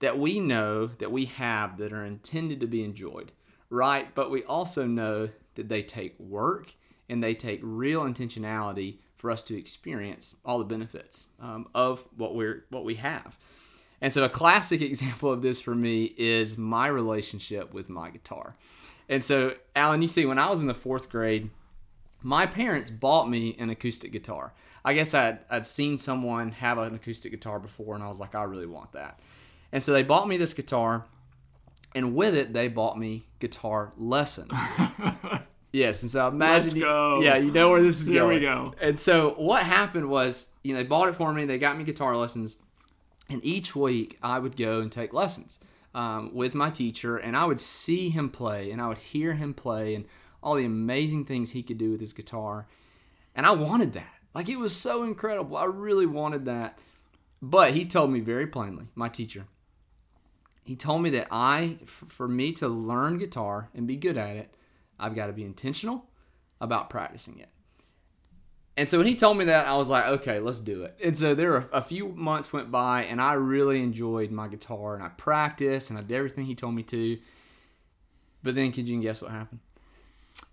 that 0.00 0.18
we 0.18 0.40
know 0.40 0.88
that 0.98 1.12
we 1.12 1.26
have 1.26 1.78
that 1.78 1.92
are 1.92 2.04
intended 2.04 2.60
to 2.60 2.66
be 2.66 2.82
enjoyed, 2.82 3.32
right? 3.68 4.12
But 4.14 4.30
we 4.30 4.42
also 4.44 4.86
know 4.86 5.28
that 5.54 5.68
they 5.68 5.82
take 5.82 6.18
work 6.18 6.74
and 7.08 7.22
they 7.22 7.34
take 7.34 7.60
real 7.62 8.02
intentionality 8.02 8.98
for 9.16 9.30
us 9.30 9.42
to 9.44 9.58
experience 9.58 10.36
all 10.44 10.58
the 10.58 10.64
benefits 10.64 11.26
um, 11.40 11.68
of 11.74 12.06
what 12.16 12.34
we're 12.34 12.64
what 12.70 12.84
we 12.84 12.94
have. 12.96 13.36
And 14.00 14.12
so, 14.12 14.24
a 14.24 14.28
classic 14.28 14.80
example 14.92 15.32
of 15.32 15.42
this 15.42 15.60
for 15.60 15.74
me 15.74 16.14
is 16.16 16.56
my 16.58 16.86
relationship 16.86 17.72
with 17.74 17.88
my 17.88 18.10
guitar. 18.10 18.56
And 19.08 19.22
so, 19.24 19.54
Alan, 19.74 20.00
you 20.02 20.08
see, 20.08 20.24
when 20.26 20.38
I 20.38 20.48
was 20.48 20.60
in 20.60 20.66
the 20.68 20.74
fourth 20.74 21.08
grade, 21.10 21.50
my 22.22 22.46
parents 22.46 22.90
bought 22.90 23.28
me 23.28 23.56
an 23.58 23.70
acoustic 23.70 24.12
guitar. 24.12 24.52
I 24.84 24.94
guess 24.94 25.12
I'd, 25.14 25.40
I'd 25.50 25.66
seen 25.66 25.98
someone 25.98 26.52
have 26.52 26.78
an 26.78 26.94
acoustic 26.94 27.32
guitar 27.32 27.58
before, 27.58 27.94
and 27.94 28.02
I 28.04 28.08
was 28.08 28.20
like, 28.20 28.34
I 28.34 28.44
really 28.44 28.66
want 28.66 28.92
that. 28.92 29.20
And 29.72 29.82
so, 29.82 29.92
they 29.92 30.02
bought 30.02 30.28
me 30.28 30.36
this 30.36 30.52
guitar, 30.54 31.04
and 31.94 32.14
with 32.14 32.34
it, 32.34 32.52
they 32.52 32.68
bought 32.68 32.96
me 32.98 33.24
guitar 33.40 33.92
lessons. 33.98 34.50
yes, 35.72 36.02
and 36.02 36.10
so 36.10 36.28
imagine, 36.28 36.62
Let's 36.64 36.74
you- 36.76 36.82
go. 36.84 37.20
yeah, 37.20 37.36
you 37.36 37.50
know 37.50 37.70
where 37.70 37.82
this 37.82 38.00
is 38.00 38.06
There 38.06 38.22
going. 38.22 38.36
we 38.36 38.40
go. 38.40 38.74
And 38.80 38.98
so, 38.98 39.34
what 39.36 39.62
happened 39.62 40.08
was, 40.08 40.48
you 40.62 40.72
know, 40.72 40.80
they 40.82 40.86
bought 40.88 41.08
it 41.08 41.14
for 41.14 41.32
me. 41.32 41.44
They 41.44 41.58
got 41.58 41.76
me 41.76 41.84
guitar 41.84 42.16
lessons, 42.16 42.56
and 43.30 43.44
each 43.44 43.74
week 43.74 44.18
I 44.22 44.38
would 44.38 44.56
go 44.56 44.80
and 44.80 44.90
take 44.90 45.14
lessons 45.14 45.58
um, 45.94 46.34
with 46.34 46.54
my 46.54 46.70
teacher, 46.70 47.16
and 47.16 47.36
I 47.36 47.44
would 47.44 47.60
see 47.60 48.10
him 48.10 48.28
play, 48.30 48.70
and 48.70 48.80
I 48.80 48.88
would 48.88 48.98
hear 48.98 49.34
him 49.34 49.54
play, 49.54 49.94
and 49.94 50.04
all 50.42 50.56
the 50.56 50.64
amazing 50.64 51.24
things 51.24 51.50
he 51.50 51.62
could 51.62 51.78
do 51.78 51.92
with 51.92 52.00
his 52.00 52.12
guitar, 52.12 52.66
and 53.34 53.46
I 53.46 53.52
wanted 53.52 53.92
that. 53.94 54.12
Like 54.34 54.48
it 54.48 54.58
was 54.58 54.74
so 54.74 55.02
incredible. 55.02 55.56
I 55.56 55.64
really 55.64 56.06
wanted 56.06 56.44
that. 56.44 56.78
But 57.42 57.72
he 57.72 57.86
told 57.86 58.10
me 58.10 58.20
very 58.20 58.46
plainly, 58.46 58.86
my 58.94 59.08
teacher. 59.08 59.46
He 60.62 60.76
told 60.76 61.02
me 61.02 61.10
that 61.10 61.28
I, 61.30 61.78
for 61.86 62.28
me 62.28 62.52
to 62.54 62.68
learn 62.68 63.18
guitar 63.18 63.70
and 63.74 63.86
be 63.86 63.96
good 63.96 64.18
at 64.18 64.36
it, 64.36 64.54
I've 64.98 65.14
got 65.14 65.28
to 65.28 65.32
be 65.32 65.44
intentional 65.44 66.04
about 66.60 66.90
practicing 66.90 67.38
it. 67.38 67.48
And 68.80 68.88
so 68.88 68.96
when 68.96 69.06
he 69.06 69.14
told 69.14 69.36
me 69.36 69.44
that, 69.44 69.66
I 69.66 69.76
was 69.76 69.90
like, 69.90 70.06
okay, 70.06 70.40
let's 70.40 70.58
do 70.58 70.84
it. 70.84 70.96
And 71.04 71.18
so 71.18 71.34
there 71.34 71.50
were 71.50 71.68
a 71.70 71.82
few 71.82 72.08
months 72.08 72.50
went 72.50 72.70
by, 72.70 73.02
and 73.02 73.20
I 73.20 73.34
really 73.34 73.82
enjoyed 73.82 74.30
my 74.30 74.48
guitar, 74.48 74.94
and 74.94 75.02
I 75.02 75.08
practiced, 75.08 75.90
and 75.90 75.98
I 75.98 76.02
did 76.02 76.14
everything 76.16 76.46
he 76.46 76.54
told 76.54 76.74
me 76.74 76.82
to. 76.84 77.18
But 78.42 78.54
then, 78.54 78.72
could 78.72 78.88
you 78.88 78.98
guess 79.02 79.20
what 79.20 79.32
happened? 79.32 79.60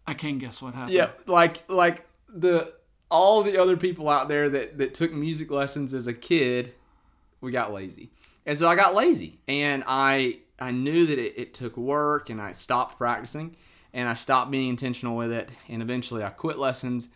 I 0.06 0.14
can 0.14 0.40
guess 0.40 0.62
what 0.62 0.74
happened. 0.74 0.92
Yeah, 0.92 1.12
like 1.26 1.64
like 1.70 2.06
the 2.28 2.74
all 3.10 3.44
the 3.44 3.58
other 3.58 3.78
people 3.78 4.10
out 4.10 4.28
there 4.28 4.50
that 4.50 4.78
that 4.78 4.94
took 4.94 5.14
music 5.14 5.50
lessons 5.50 5.94
as 5.94 6.08
a 6.08 6.14
kid, 6.14 6.74
we 7.40 7.54
got 7.54 7.72
lazy, 7.72 8.10
and 8.46 8.58
so 8.58 8.68
I 8.68 8.76
got 8.76 8.94
lazy, 8.94 9.40
and 9.48 9.86
I 9.88 10.40
I 10.60 10.72
knew 10.72 11.06
that 11.06 11.18
it, 11.18 11.36
it 11.38 11.54
took 11.54 11.78
work, 11.78 12.30
and 12.30 12.42
I 12.42 12.52
stopped 12.52 12.98
practicing, 12.98 13.56
and 13.94 14.10
I 14.10 14.16
stopped 14.16 14.52
being 14.52 14.68
intentional 14.68 15.16
with 15.16 15.32
it, 15.32 15.50
and 15.70 15.82
eventually 15.82 16.26
I 16.26 16.30
quit 16.32 16.58
lessons, 16.58 17.08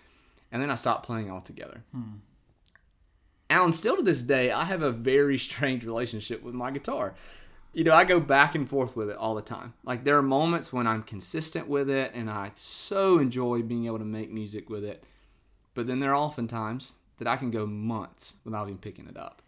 and 0.52 0.62
then 0.62 0.70
I 0.70 0.76
stopped 0.76 1.06
playing 1.06 1.32
altogether. 1.32 1.84
Hmm. 1.92 2.18
Alan, 3.50 3.74
still 3.74 3.98
to 3.98 4.04
this 4.04 4.22
day, 4.22 4.52
I 4.52 4.64
have 4.66 4.82
a 4.82 4.92
very 4.92 5.38
strange 5.38 5.86
relationship 5.86 6.42
with 6.42 6.56
my 6.56 6.72
guitar. 6.72 7.16
You 7.74 7.84
know, 7.86 7.94
I 7.94 8.04
go 8.04 8.20
back 8.20 8.56
and 8.56 8.68
forth 8.68 8.96
with 8.96 9.10
it 9.10 9.18
all 9.18 9.36
the 9.36 9.42
time. 9.42 9.74
Like, 9.84 10.04
there 10.04 10.18
are 10.18 10.24
moments 10.24 10.74
when 10.74 10.88
I'm 10.88 11.04
consistent 11.04 11.68
with 11.68 11.90
it 11.90 12.12
and 12.14 12.30
I 12.30 12.52
so 12.56 13.18
enjoy 13.18 13.62
being 13.62 13.86
able 13.86 14.00
to 14.00 14.06
make 14.06 14.32
music 14.32 14.70
with 14.70 14.84
it. 14.84 15.04
But 15.74 15.88
then 15.88 16.00
there 16.00 16.12
are 16.12 16.16
often 16.16 16.48
times 16.48 16.96
that 17.18 17.28
I 17.28 17.38
can 17.38 17.52
go 17.52 17.66
months 17.66 18.36
without 18.44 18.68
even 18.68 18.78
picking 18.78 19.08
it 19.08 19.16
up. 19.16 19.42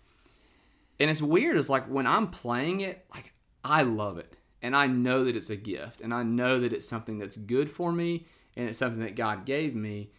And 1.00 1.10
it's 1.10 1.22
weird, 1.22 1.58
it's 1.58 1.70
like 1.70 1.86
when 1.86 2.08
I'm 2.08 2.28
playing 2.28 2.82
it, 2.82 3.06
like, 3.14 3.34
I 3.64 3.82
love 3.82 4.18
it. 4.18 4.38
And 4.62 4.76
I 4.76 4.88
know 4.88 5.26
that 5.26 5.36
it's 5.36 5.50
a 5.50 5.58
gift. 5.58 6.00
And 6.00 6.14
I 6.14 6.24
know 6.24 6.60
that 6.60 6.72
it's 6.72 6.88
something 6.88 7.20
that's 7.20 7.36
good 7.36 7.70
for 7.70 7.92
me 7.92 8.26
and 8.56 8.70
it's 8.70 8.78
something 8.78 9.02
that 9.02 9.16
God 9.16 9.46
gave 9.46 9.76
me. 9.76 10.12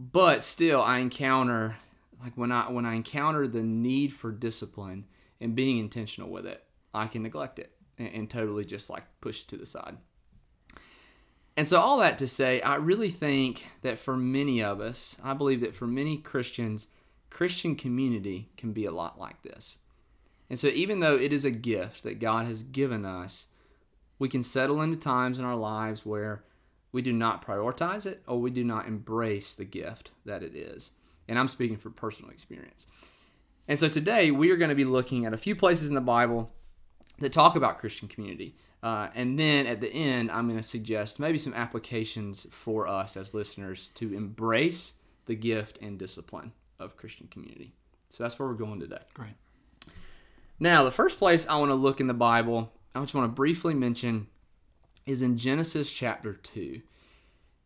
But 0.00 0.44
still, 0.44 0.80
I 0.80 0.98
encounter 0.98 1.76
like 2.22 2.36
when 2.36 2.52
I 2.52 2.70
when 2.70 2.86
I 2.86 2.94
encounter 2.94 3.48
the 3.48 3.64
need 3.64 4.12
for 4.12 4.30
discipline 4.30 5.06
and 5.40 5.56
being 5.56 5.78
intentional 5.78 6.30
with 6.30 6.46
it, 6.46 6.62
I 6.94 7.08
can 7.08 7.24
neglect 7.24 7.58
it 7.58 7.72
and, 7.98 8.08
and 8.14 8.30
totally 8.30 8.64
just 8.64 8.88
like 8.88 9.02
push 9.20 9.42
it 9.42 9.48
to 9.48 9.56
the 9.56 9.66
side. 9.66 9.96
And 11.56 11.66
so 11.66 11.80
all 11.80 11.98
that 11.98 12.18
to 12.18 12.28
say, 12.28 12.60
I 12.60 12.76
really 12.76 13.10
think 13.10 13.66
that 13.82 13.98
for 13.98 14.16
many 14.16 14.62
of 14.62 14.80
us, 14.80 15.16
I 15.24 15.34
believe 15.34 15.62
that 15.62 15.74
for 15.74 15.88
many 15.88 16.16
Christians, 16.18 16.86
Christian 17.28 17.74
community 17.74 18.50
can 18.56 18.72
be 18.72 18.84
a 18.84 18.92
lot 18.92 19.18
like 19.18 19.42
this. 19.42 19.78
And 20.48 20.56
so 20.56 20.68
even 20.68 21.00
though 21.00 21.16
it 21.16 21.32
is 21.32 21.44
a 21.44 21.50
gift 21.50 22.04
that 22.04 22.20
God 22.20 22.46
has 22.46 22.62
given 22.62 23.04
us, 23.04 23.48
we 24.20 24.28
can 24.28 24.44
settle 24.44 24.80
into 24.80 24.96
times 24.96 25.40
in 25.40 25.44
our 25.44 25.56
lives 25.56 26.06
where 26.06 26.44
we 26.92 27.02
do 27.02 27.12
not 27.12 27.44
prioritize 27.44 28.06
it 28.06 28.22
or 28.26 28.40
we 28.40 28.50
do 28.50 28.64
not 28.64 28.86
embrace 28.86 29.54
the 29.54 29.64
gift 29.64 30.10
that 30.24 30.42
it 30.42 30.54
is. 30.54 30.90
And 31.28 31.38
I'm 31.38 31.48
speaking 31.48 31.76
from 31.76 31.92
personal 31.92 32.30
experience. 32.30 32.86
And 33.66 33.78
so 33.78 33.88
today 33.88 34.30
we 34.30 34.50
are 34.50 34.56
going 34.56 34.70
to 34.70 34.74
be 34.74 34.84
looking 34.84 35.26
at 35.26 35.34
a 35.34 35.38
few 35.38 35.54
places 35.54 35.88
in 35.88 35.94
the 35.94 36.00
Bible 36.00 36.50
that 37.18 37.32
talk 37.32 37.56
about 37.56 37.78
Christian 37.78 38.08
community. 38.08 38.54
Uh, 38.82 39.08
and 39.14 39.38
then 39.38 39.66
at 39.66 39.80
the 39.80 39.92
end, 39.92 40.30
I'm 40.30 40.46
going 40.46 40.58
to 40.58 40.62
suggest 40.62 41.18
maybe 41.18 41.38
some 41.38 41.52
applications 41.52 42.46
for 42.50 42.86
us 42.86 43.16
as 43.16 43.34
listeners 43.34 43.88
to 43.94 44.14
embrace 44.14 44.94
the 45.26 45.34
gift 45.34 45.78
and 45.82 45.98
discipline 45.98 46.52
of 46.78 46.96
Christian 46.96 47.26
community. 47.28 47.74
So 48.10 48.22
that's 48.22 48.38
where 48.38 48.48
we're 48.48 48.54
going 48.54 48.80
today. 48.80 49.02
Great. 49.14 49.34
Now, 50.60 50.84
the 50.84 50.90
first 50.90 51.18
place 51.18 51.46
I 51.46 51.56
want 51.56 51.70
to 51.70 51.74
look 51.74 52.00
in 52.00 52.06
the 52.06 52.14
Bible, 52.14 52.72
I 52.94 53.00
just 53.00 53.14
want 53.14 53.30
to 53.30 53.34
briefly 53.34 53.74
mention, 53.74 54.28
is 55.08 55.22
in 55.22 55.38
Genesis 55.38 55.92
chapter 55.92 56.34
2. 56.34 56.80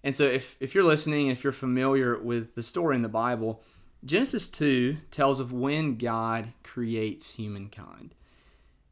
And 0.05 0.17
so, 0.17 0.25
if, 0.25 0.57
if 0.61 0.75
you're 0.75 0.85
listening, 0.85 1.29
if 1.29 1.45
you're 1.45 1.53
familiar 1.53 2.19
with 2.19 2.55
the 2.55 2.63
story 2.63 2.97
in 2.97 3.03
the 3.03 3.09
Bible, 3.09 3.63
Genesis 4.05 4.49
2 4.49 4.97
tells 5.11 5.39
of 5.39 5.53
when 5.53 5.97
God 5.97 6.49
creates 6.65 7.35
humankind. 7.35 8.15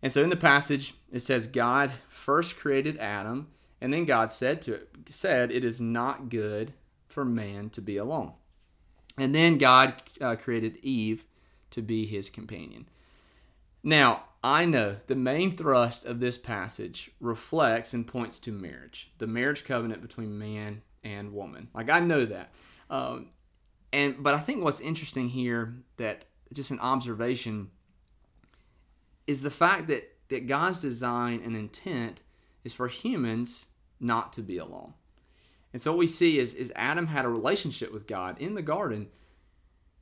And 0.02 0.12
so 0.12 0.22
in 0.22 0.30
the 0.30 0.36
passage, 0.36 0.94
it 1.12 1.20
says 1.20 1.46
God 1.46 1.92
first 2.08 2.56
created 2.56 2.96
Adam, 2.98 3.48
and 3.80 3.92
then 3.92 4.04
God 4.04 4.32
said 4.32 4.62
to 4.62 4.74
it, 4.74 4.88
said, 5.08 5.50
It 5.50 5.64
is 5.64 5.80
not 5.80 6.28
good 6.28 6.72
for 7.08 7.24
man 7.24 7.70
to 7.70 7.80
be 7.80 7.96
alone. 7.96 8.32
And 9.18 9.34
then 9.34 9.58
God 9.58 9.94
uh, 10.20 10.36
created 10.36 10.78
Eve 10.82 11.24
to 11.70 11.82
be 11.82 12.06
his 12.06 12.30
companion. 12.30 12.88
Now, 13.82 14.24
I 14.42 14.64
know 14.64 14.96
the 15.06 15.14
main 15.14 15.56
thrust 15.56 16.06
of 16.06 16.20
this 16.20 16.38
passage 16.38 17.10
reflects 17.20 17.92
and 17.92 18.06
points 18.06 18.38
to 18.40 18.52
marriage, 18.52 19.12
the 19.18 19.26
marriage 19.26 19.64
covenant 19.64 20.00
between 20.00 20.38
man 20.38 20.82
and 21.04 21.32
woman. 21.32 21.68
Like, 21.74 21.90
I 21.90 22.00
know 22.00 22.24
that. 22.24 22.50
Um, 22.88 23.28
and 23.92 24.22
but 24.22 24.34
I 24.34 24.38
think 24.38 24.64
what's 24.64 24.80
interesting 24.80 25.28
here 25.28 25.74
that 25.96 26.24
just 26.52 26.70
an 26.70 26.80
observation 26.80 27.70
is 29.26 29.42
the 29.42 29.50
fact 29.50 29.88
that 29.88 30.04
that 30.28 30.46
God's 30.46 30.80
design 30.80 31.42
and 31.44 31.56
intent 31.56 32.20
is 32.64 32.72
for 32.72 32.88
humans 32.88 33.66
not 33.98 34.32
to 34.34 34.42
be 34.42 34.58
alone. 34.58 34.94
And 35.72 35.82
so 35.82 35.92
what 35.92 35.98
we 35.98 36.06
see 36.06 36.38
is, 36.38 36.54
is 36.54 36.72
Adam 36.74 37.08
had 37.08 37.24
a 37.24 37.28
relationship 37.28 37.92
with 37.92 38.06
God 38.06 38.40
in 38.40 38.54
the 38.54 38.62
garden, 38.62 39.08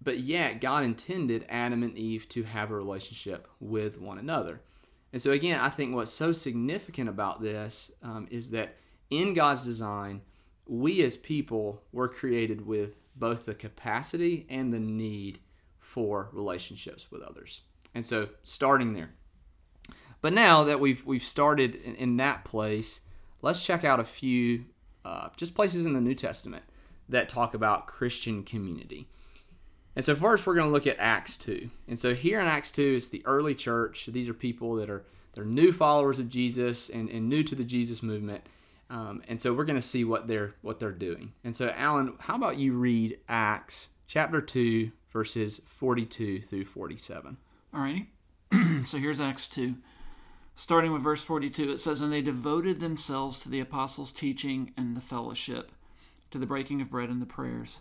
but 0.01 0.21
yet 0.21 0.61
God 0.61 0.85
intended 0.85 1.45
Adam 1.49 1.83
and 1.83 1.97
Eve 1.97 2.29
to 2.31 2.45
have 2.45 2.71
a 2.71 2.77
relationship 2.77 3.49
with 3.61 4.01
one 4.01 4.19
another. 4.19 4.61
And 5.13 5.21
so 5.21 5.33
again, 5.33 5.59
I 5.61 5.69
think 5.69 5.95
what's 5.95 6.11
so 6.11 6.33
significant 6.33 7.09
about 7.09 7.41
this 7.41 7.91
um, 8.03 8.29
is 8.31 8.51
that 8.51 8.77
in 9.11 9.35
God's 9.35 9.63
design, 9.63 10.23
we 10.67 11.03
as 11.03 11.17
people 11.17 11.83
were 11.93 12.09
created 12.09 12.67
with 12.67 12.97
both 13.17 13.47
the 13.47 13.55
capacity 13.55 14.47
and 14.49 14.73
the 14.73 14.79
need 14.79 15.41
for 15.79 16.29
relationships 16.33 17.11
with 17.11 17.23
others. 17.23 17.63
And 17.95 18.05
so 18.05 18.29
starting 18.43 18.93
there. 18.93 19.11
But 20.21 20.33
now 20.33 20.65
that 20.65 20.81
we've 20.81 21.05
we've 21.07 21.23
started 21.23 21.77
in, 21.77 21.95
in 21.95 22.17
that 22.19 22.45
place, 22.45 23.01
let's 23.41 23.65
check 23.65 23.85
out 23.85 24.01
a 24.01 24.05
few 24.05 24.67
uh, 25.05 25.29
just 25.37 25.55
places 25.55 25.87
in 25.87 25.95
the 25.95 26.01
New 26.01 26.15
Testament 26.15 26.65
that 27.09 27.29
talk 27.29 27.55
about 27.55 27.87
Christian 27.87 28.43
community. 28.43 29.09
And 29.99 30.05
so 30.05 30.15
first 30.15 30.47
we're 30.47 30.55
going 30.55 30.69
to 30.69 30.73
look 30.73 30.87
at 30.87 30.95
Acts 31.01 31.37
2. 31.39 31.71
And 31.89 31.99
so 31.99 32.15
here 32.15 32.39
in 32.39 32.47
Acts 32.47 32.71
2 32.71 32.95
is 32.95 33.09
the 33.09 33.27
early 33.27 33.53
church. 33.53 34.07
These 34.07 34.29
are 34.29 34.33
people 34.33 34.77
that 34.77 34.89
are 34.89 35.03
they're 35.33 35.45
new 35.45 35.73
followers 35.73 36.21
of 36.21 36.29
Jesus 36.29 36.89
and, 36.89 37.11
and 37.11 37.29
new 37.29 37.43
to 37.43 37.57
the 37.57 37.65
Jesus 37.65 38.01
movement. 38.01 38.45
Um, 38.91 39.25
and 39.27 39.43
so 39.43 39.53
we're 39.53 39.65
going 39.65 39.75
to 39.75 39.83
see 39.83 40.05
what 40.05 40.29
they're 40.29 40.55
what 40.63 40.79
they're 40.79 40.93
doing. 40.93 41.33
And 41.43 41.57
so 41.57 41.75
Alan, 41.77 42.15
how 42.21 42.37
about 42.37 42.59
you 42.59 42.75
read 42.75 43.19
Acts 43.29 43.91
chapter 44.07 44.41
2 44.41 44.93
verses 45.13 45.63
42 45.67 46.43
through 46.43 46.67
47. 46.67 47.37
All 47.75 47.81
righty. 47.81 48.09
so 48.85 48.99
here's 48.99 49.21
Acts 49.21 49.49
2. 49.49 49.75
Starting 50.55 50.93
with 50.93 51.03
verse 51.03 51.25
42, 51.25 51.73
it 51.73 51.79
says, 51.79 52.01
And 52.01 52.13
they 52.13 52.23
devoted 52.23 52.79
themselves 52.79 53.41
to 53.41 53.49
the 53.49 53.59
apostles' 53.59 54.13
teaching 54.13 54.73
and 54.77 54.97
the 54.97 55.01
fellowship, 55.01 55.73
to 56.31 56.39
the 56.39 56.47
breaking 56.47 56.81
of 56.81 56.89
bread 56.89 57.09
and 57.09 57.21
the 57.21 57.27
prayers. 57.27 57.81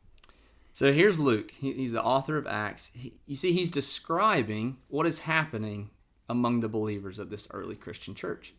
So 0.73 0.93
here's 0.93 1.19
Luke. 1.19 1.51
He, 1.51 1.73
he's 1.73 1.91
the 1.91 2.03
author 2.03 2.37
of 2.37 2.47
Acts. 2.47 2.91
He, 2.93 3.19
you 3.25 3.35
see, 3.35 3.53
he's 3.53 3.71
describing 3.71 4.77
what 4.87 5.05
is 5.05 5.19
happening 5.19 5.89
among 6.29 6.61
the 6.61 6.69
believers 6.69 7.19
of 7.19 7.29
this 7.29 7.47
early 7.51 7.75
Christian 7.75 8.15
church. 8.15 8.53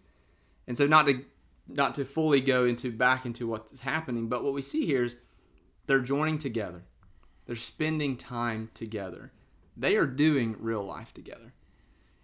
And 0.67 0.77
so, 0.77 0.87
not 0.87 1.07
to 1.07 1.25
not 1.69 1.95
to 1.95 2.05
fully 2.05 2.41
go 2.41 2.65
into 2.65 2.91
back 2.91 3.25
into 3.25 3.47
what's 3.47 3.81
happening, 3.81 4.29
but 4.29 4.45
what 4.45 4.53
we 4.53 4.63
see 4.63 4.85
here 4.85 5.05
is 5.05 5.17
they're 5.87 6.01
joining 6.01 6.39
together. 6.39 6.83
They're 7.47 7.57
spending 7.57 8.17
time 8.17 8.71
together. 8.75 9.33
They 9.77 9.97
are 9.97 10.07
doing 10.07 10.57
real 10.59 10.85
life 10.85 11.15
together 11.15 11.53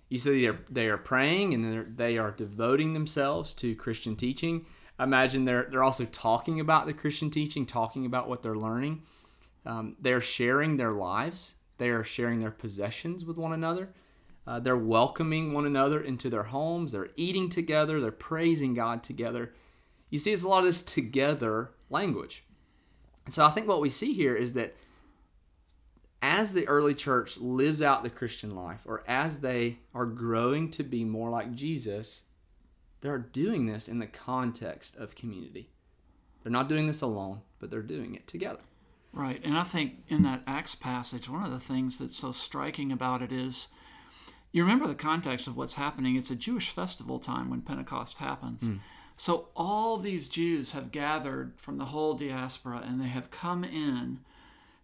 you 0.09 0.18
see 0.18 0.42
they're, 0.42 0.59
they 0.71 0.88
are 0.88 0.97
praying 0.97 1.54
and 1.54 1.64
they're, 1.64 1.87
they 1.95 2.18
are 2.18 2.30
devoting 2.30 2.95
themselves 2.95 3.52
to 3.54 3.75
Christian 3.75 4.16
teaching. 4.16 4.66
Imagine 4.99 5.45
they're, 5.45 5.68
they're 5.71 5.85
also 5.85 6.07
talking 6.07 6.61
about 6.61 6.87
the 6.87 6.92
Christian 6.92 7.30
teaching, 7.30 7.66
talking 7.66 8.07
about 8.07 8.28
what 8.28 8.42
they're 8.42 8.57
learning. 8.57 9.02
Um, 9.67 9.97
they're 10.00 10.21
sharing 10.21 10.77
their 10.77 10.93
lives, 10.93 11.57
they 11.79 11.91
are 11.91 12.05
sharing 12.05 12.41
their 12.41 12.50
possessions 12.50 13.25
with 13.25 13.38
one 13.38 13.53
another. 13.53 13.91
Uh, 14.47 14.59
they're 14.59 14.77
welcoming 14.77 15.53
one 15.53 15.67
another 15.67 16.00
into 16.00 16.31
their 16.31 16.45
homes. 16.45 16.93
They're 16.93 17.11
eating 17.17 17.50
together. 17.50 18.00
They're 18.00 18.11
praising 18.11 18.73
God 18.73 19.03
together. 19.03 19.53
You 20.09 20.19
see, 20.19 20.33
it's 20.33 20.43
a 20.43 20.49
lot 20.49 20.61
of 20.61 20.65
this 20.65 20.83
together 20.83 21.71
language. 21.91 22.45
And 23.27 23.35
so 23.35 23.45
I 23.45 23.50
think 23.50 23.69
what 23.69 23.83
we 23.83 23.91
see 23.91 24.15
here 24.15 24.35
is 24.35 24.55
that 24.55 24.75
as 26.23 26.53
the 26.53 26.67
early 26.67 26.95
church 26.95 27.37
lives 27.37 27.83
out 27.83 28.03
the 28.03 28.11
Christian 28.11 28.57
life, 28.57 28.81
or 28.87 29.05
as 29.07 29.41
they 29.41 29.81
are 29.95 30.07
growing 30.07 30.71
to 30.73 30.83
be 30.83 31.05
more 31.05 31.31
like 31.31 31.55
Jesus, 31.55 32.23
they're 33.03 33.19
doing 33.19 33.67
this 33.67 33.87
in 33.87 33.99
the 33.99 34.07
context 34.07 34.97
of 34.97 35.15
community. 35.15 35.69
They're 36.43 36.50
not 36.50 36.69
doing 36.69 36.87
this 36.87 37.03
alone, 37.03 37.43
but 37.61 37.71
they're 37.71 37.83
doing 37.83 38.15
it 38.15 38.27
together. 38.27 38.61
Right. 39.12 39.41
And 39.43 39.57
I 39.57 39.65
think 39.65 40.05
in 40.09 40.23
that 40.23 40.43
Acts 40.47 40.75
passage, 40.75 41.29
one 41.29 41.45
of 41.45 41.50
the 41.50 41.61
things 41.61 41.99
that's 41.99 42.17
so 42.17 42.31
striking 42.31 42.93
about 42.93 43.23
it 43.23 43.33
is 43.33 43.69
you 44.53 44.62
remember 44.62 44.87
the 44.87 44.95
context 44.95 45.47
of 45.47 45.57
what's 45.57 45.75
happening. 45.75 46.17
It's 46.17 46.31
a 46.31 46.37
Jewish 46.37 46.71
festival 46.71 47.19
time 47.19 47.50
when 47.50 47.62
Pentecost 47.62 48.19
happens. 48.19 48.65
Mm. 48.65 48.81
So 49.17 49.49
all 49.57 49.97
these 49.97 50.29
Jews 50.29 50.73
have 50.73 50.93
gathered 50.93 51.55
from 51.57 51.79
the 51.79 51.87
whole 51.87 52.15
diaspora 52.15 52.83
and 52.87 53.00
they 53.00 53.09
have 53.09 53.31
come 53.31 53.65
in 53.65 54.21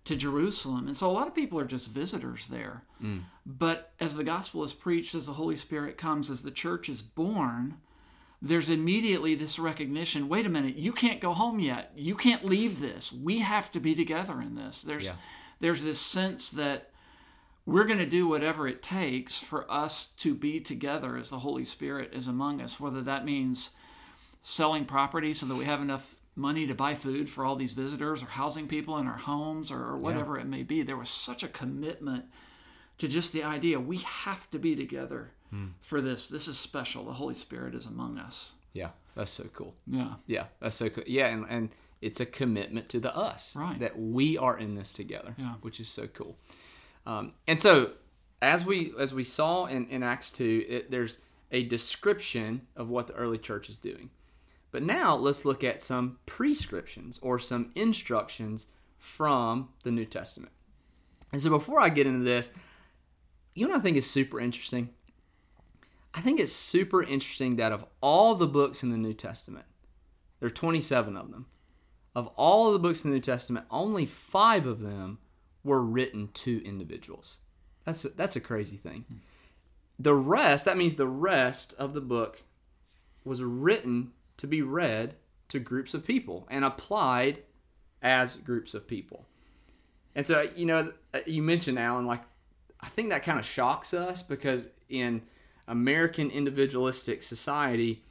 to 0.04 0.16
Jerusalem. 0.16 0.86
And 0.86 0.96
so 0.96 1.10
a 1.10 1.12
lot 1.12 1.28
of 1.28 1.34
people 1.34 1.58
are 1.58 1.64
just 1.64 1.90
visitors 1.90 2.48
there. 2.48 2.82
Mm. 3.02 3.22
But 3.46 3.92
as 4.00 4.16
the 4.16 4.24
gospel 4.24 4.62
is 4.64 4.72
preached, 4.72 5.14
as 5.14 5.26
the 5.26 5.34
Holy 5.34 5.56
Spirit 5.56 5.96
comes, 5.96 6.30
as 6.30 6.42
the 6.42 6.50
church 6.50 6.88
is 6.88 7.00
born, 7.00 7.76
there's 8.44 8.68
immediately 8.68 9.34
this 9.34 9.58
recognition 9.58 10.28
wait 10.28 10.44
a 10.44 10.50
minute, 10.50 10.76
you 10.76 10.92
can't 10.92 11.20
go 11.20 11.32
home 11.32 11.58
yet. 11.58 11.92
You 11.96 12.14
can't 12.14 12.44
leave 12.44 12.78
this. 12.78 13.10
We 13.10 13.38
have 13.38 13.72
to 13.72 13.80
be 13.80 13.94
together 13.94 14.40
in 14.42 14.54
this. 14.54 14.82
There's, 14.82 15.06
yeah. 15.06 15.14
there's 15.60 15.82
this 15.82 15.98
sense 15.98 16.50
that 16.50 16.90
we're 17.64 17.86
going 17.86 17.98
to 17.98 18.06
do 18.06 18.28
whatever 18.28 18.68
it 18.68 18.82
takes 18.82 19.38
for 19.38 19.70
us 19.72 20.08
to 20.18 20.34
be 20.34 20.60
together 20.60 21.16
as 21.16 21.30
the 21.30 21.38
Holy 21.38 21.64
Spirit 21.64 22.12
is 22.12 22.26
among 22.26 22.60
us, 22.60 22.78
whether 22.78 23.00
that 23.00 23.24
means 23.24 23.70
selling 24.42 24.84
property 24.84 25.32
so 25.32 25.46
that 25.46 25.56
we 25.56 25.64
have 25.64 25.80
enough 25.80 26.16
money 26.36 26.66
to 26.66 26.74
buy 26.74 26.94
food 26.94 27.30
for 27.30 27.46
all 27.46 27.56
these 27.56 27.72
visitors 27.72 28.22
or 28.22 28.26
housing 28.26 28.68
people 28.68 28.98
in 28.98 29.06
our 29.06 29.16
homes 29.16 29.70
or 29.70 29.96
whatever 29.96 30.36
yeah. 30.36 30.42
it 30.42 30.48
may 30.48 30.62
be. 30.62 30.82
There 30.82 30.98
was 30.98 31.08
such 31.08 31.42
a 31.42 31.48
commitment 31.48 32.26
to 32.98 33.08
just 33.08 33.32
the 33.32 33.42
idea 33.42 33.80
we 33.80 33.98
have 33.98 34.50
to 34.50 34.58
be 34.58 34.76
together 34.76 35.32
hmm. 35.50 35.68
for 35.80 36.00
this. 36.00 36.26
This 36.26 36.48
is 36.48 36.58
special. 36.58 37.04
The 37.04 37.12
Holy 37.12 37.34
Spirit 37.34 37.74
is 37.74 37.86
among 37.86 38.18
us. 38.18 38.54
Yeah, 38.72 38.90
that's 39.14 39.30
so 39.30 39.44
cool. 39.52 39.74
Yeah. 39.86 40.14
Yeah, 40.26 40.44
that's 40.60 40.76
so 40.76 40.88
cool. 40.88 41.04
Yeah, 41.06 41.28
and, 41.28 41.46
and 41.48 41.70
it's 42.00 42.20
a 42.20 42.26
commitment 42.26 42.88
to 42.90 43.00
the 43.00 43.14
us. 43.16 43.56
Right. 43.56 43.78
That 43.78 43.98
we 43.98 44.36
are 44.36 44.58
in 44.58 44.74
this 44.74 44.92
together. 44.92 45.34
Yeah. 45.38 45.54
Which 45.62 45.80
is 45.80 45.88
so 45.88 46.06
cool. 46.08 46.36
Um, 47.06 47.34
and 47.46 47.60
so 47.60 47.92
as 48.42 48.64
we 48.64 48.92
as 48.98 49.14
we 49.14 49.24
saw 49.24 49.66
in, 49.66 49.86
in 49.88 50.02
Acts 50.02 50.30
2, 50.32 50.66
it, 50.68 50.90
there's 50.90 51.20
a 51.50 51.62
description 51.64 52.62
of 52.76 52.88
what 52.88 53.06
the 53.06 53.14
early 53.14 53.38
church 53.38 53.68
is 53.68 53.78
doing. 53.78 54.10
But 54.70 54.82
now 54.82 55.14
let's 55.14 55.44
look 55.44 55.62
at 55.62 55.82
some 55.82 56.18
prescriptions 56.26 57.20
or 57.22 57.38
some 57.38 57.70
instructions 57.76 58.66
from 58.98 59.68
the 59.84 59.92
New 59.92 60.04
Testament. 60.04 60.50
And 61.30 61.40
so 61.40 61.50
before 61.50 61.80
I 61.80 61.90
get 61.90 62.06
into 62.06 62.24
this, 62.24 62.52
you 63.54 63.66
know 63.66 63.72
what 63.72 63.80
I 63.80 63.82
think 63.82 63.96
is 63.96 64.10
super 64.10 64.40
interesting? 64.40 64.90
I 66.14 66.20
think 66.20 66.38
it's 66.38 66.52
super 66.52 67.02
interesting 67.02 67.56
that 67.56 67.72
of 67.72 67.84
all 68.00 68.36
the 68.36 68.46
books 68.46 68.82
in 68.82 68.90
the 68.90 68.96
New 68.96 69.14
Testament, 69.14 69.66
there 70.38 70.46
are 70.46 70.50
27 70.50 71.16
of 71.16 71.30
them. 71.30 71.46
Of 72.14 72.28
all 72.36 72.72
the 72.72 72.78
books 72.78 73.04
in 73.04 73.10
the 73.10 73.16
New 73.16 73.20
Testament, 73.20 73.66
only 73.70 74.06
five 74.06 74.66
of 74.66 74.80
them 74.80 75.18
were 75.64 75.82
written 75.82 76.28
to 76.34 76.64
individuals. 76.64 77.38
That's 77.84 78.04
a, 78.04 78.10
that's 78.10 78.36
a 78.36 78.40
crazy 78.40 78.76
thing. 78.76 79.04
Hmm. 79.08 79.16
The 79.98 80.14
rest, 80.14 80.64
that 80.64 80.76
means 80.76 80.94
the 80.94 81.08
rest 81.08 81.74
of 81.78 81.94
the 81.94 82.00
book 82.00 82.44
was 83.24 83.42
written 83.42 84.12
to 84.36 84.46
be 84.46 84.62
read 84.62 85.16
to 85.48 85.58
groups 85.58 85.94
of 85.94 86.06
people 86.06 86.46
and 86.50 86.64
applied 86.64 87.42
as 88.02 88.36
groups 88.36 88.74
of 88.74 88.86
people. 88.86 89.26
And 90.14 90.26
so, 90.26 90.46
you 90.54 90.66
know, 90.66 90.92
uh, 91.12 91.20
you 91.26 91.42
mentioned 91.42 91.78
Alan, 91.78 92.06
like 92.06 92.22
I 92.80 92.88
think 92.88 93.08
that 93.08 93.24
kind 93.24 93.38
of 93.38 93.46
shocks 93.46 93.94
us 93.94 94.22
because 94.22 94.68
in 94.88 95.22
American 95.68 96.30
individualistic 96.30 97.22
society, 97.22 98.02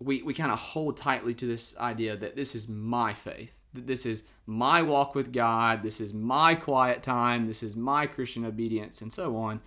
we, 0.00 0.22
we 0.22 0.34
kind 0.34 0.52
of 0.52 0.58
hold 0.58 0.96
tightly 0.96 1.34
to 1.34 1.46
this 1.46 1.76
idea 1.78 2.16
that 2.16 2.36
this 2.36 2.54
is 2.54 2.68
my 2.68 3.14
faith, 3.14 3.52
that 3.74 3.86
this 3.86 4.04
is 4.04 4.24
my 4.46 4.82
walk 4.82 5.14
with 5.14 5.32
God, 5.32 5.82
this 5.82 6.00
is 6.00 6.12
my 6.12 6.54
quiet 6.54 7.02
time, 7.02 7.44
this 7.44 7.62
is 7.62 7.76
my 7.76 8.06
Christian 8.06 8.44
obedience, 8.44 9.00
and 9.00 9.12
so 9.12 9.36
on. 9.36 9.60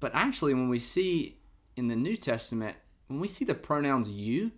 But 0.00 0.12
actually, 0.14 0.54
when 0.54 0.68
we 0.68 0.78
see 0.78 1.38
in 1.76 1.88
the 1.88 1.96
New 1.96 2.16
Testament, 2.16 2.76
when 3.08 3.20
we 3.20 3.28
see 3.28 3.44
the 3.44 3.54
pronouns 3.54 4.08
you, 4.08 4.52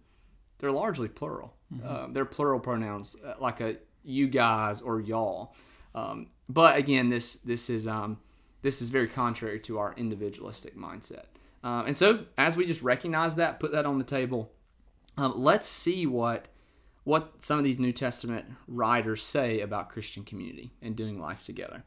they're 0.58 0.72
largely 0.72 1.08
plural. 1.08 1.54
Mm-hmm. 1.72 1.86
Uh, 1.86 2.06
they're 2.12 2.26
plural 2.26 2.60
pronouns, 2.60 3.16
uh, 3.24 3.34
like 3.40 3.60
a 3.60 3.76
you 4.02 4.28
guys 4.28 4.80
or 4.80 5.00
y'all. 5.00 5.54
Um, 5.94 6.28
but 6.48 6.76
again, 6.76 7.08
this 7.08 7.34
this 7.36 7.70
is 7.70 7.86
um, 7.86 8.18
this 8.62 8.82
is 8.82 8.88
very 8.90 9.08
contrary 9.08 9.60
to 9.60 9.78
our 9.78 9.94
individualistic 9.96 10.76
mindset. 10.76 11.24
Uh, 11.62 11.84
and 11.86 11.96
so, 11.96 12.24
as 12.38 12.56
we 12.56 12.66
just 12.66 12.82
recognize 12.82 13.36
that, 13.36 13.60
put 13.60 13.72
that 13.72 13.86
on 13.86 13.98
the 13.98 14.04
table, 14.04 14.50
um, 15.16 15.34
let's 15.36 15.68
see 15.68 16.06
what 16.06 16.48
what 17.04 17.42
some 17.42 17.58
of 17.58 17.64
these 17.64 17.78
New 17.78 17.92
Testament 17.92 18.44
writers 18.68 19.24
say 19.24 19.60
about 19.60 19.88
Christian 19.88 20.22
community 20.22 20.70
and 20.82 20.94
doing 20.94 21.18
life 21.18 21.42
together. 21.42 21.82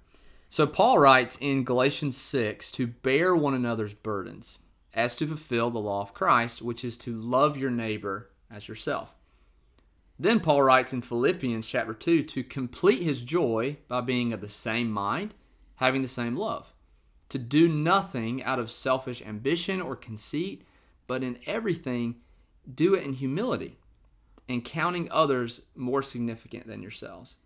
So 0.49 0.67
Paul 0.67 0.99
writes 0.99 1.37
in 1.39 1.63
Galatians 1.63 2.17
6 2.17 2.71
to 2.73 2.87
bear 2.87 3.35
one 3.35 3.53
another's 3.53 3.93
burdens, 3.93 4.59
as 4.93 5.15
to 5.15 5.27
fulfill 5.27 5.71
the 5.71 5.79
law 5.79 6.01
of 6.01 6.13
Christ, 6.13 6.61
which 6.61 6.83
is 6.83 6.97
to 6.97 7.15
love 7.15 7.57
your 7.57 7.71
neighbor 7.71 8.29
as 8.51 8.67
yourself. 8.67 9.13
Then 10.19 10.39
Paul 10.39 10.61
writes 10.61 10.93
in 10.93 11.01
Philippians 11.01 11.67
chapter 11.67 11.93
2 11.93 12.23
to 12.23 12.43
complete 12.43 13.01
his 13.01 13.21
joy 13.21 13.77
by 13.87 14.01
being 14.01 14.31
of 14.31 14.41
the 14.41 14.49
same 14.49 14.91
mind, 14.91 15.33
having 15.75 16.01
the 16.01 16.07
same 16.07 16.35
love, 16.35 16.73
to 17.29 17.39
do 17.39 17.67
nothing 17.67 18.43
out 18.43 18.59
of 18.59 18.69
selfish 18.71 19.21
ambition 19.21 19.81
or 19.81 19.95
conceit, 19.95 20.67
but 21.07 21.23
in 21.23 21.39
everything 21.45 22.15
do 22.73 22.93
it 22.93 23.03
in 23.03 23.13
humility 23.13 23.77
and 24.47 24.63
counting 24.63 25.07
others 25.11 25.61
more 25.75 26.03
significant 26.03 26.67
than 26.67 26.81
yourselves. 26.81 27.37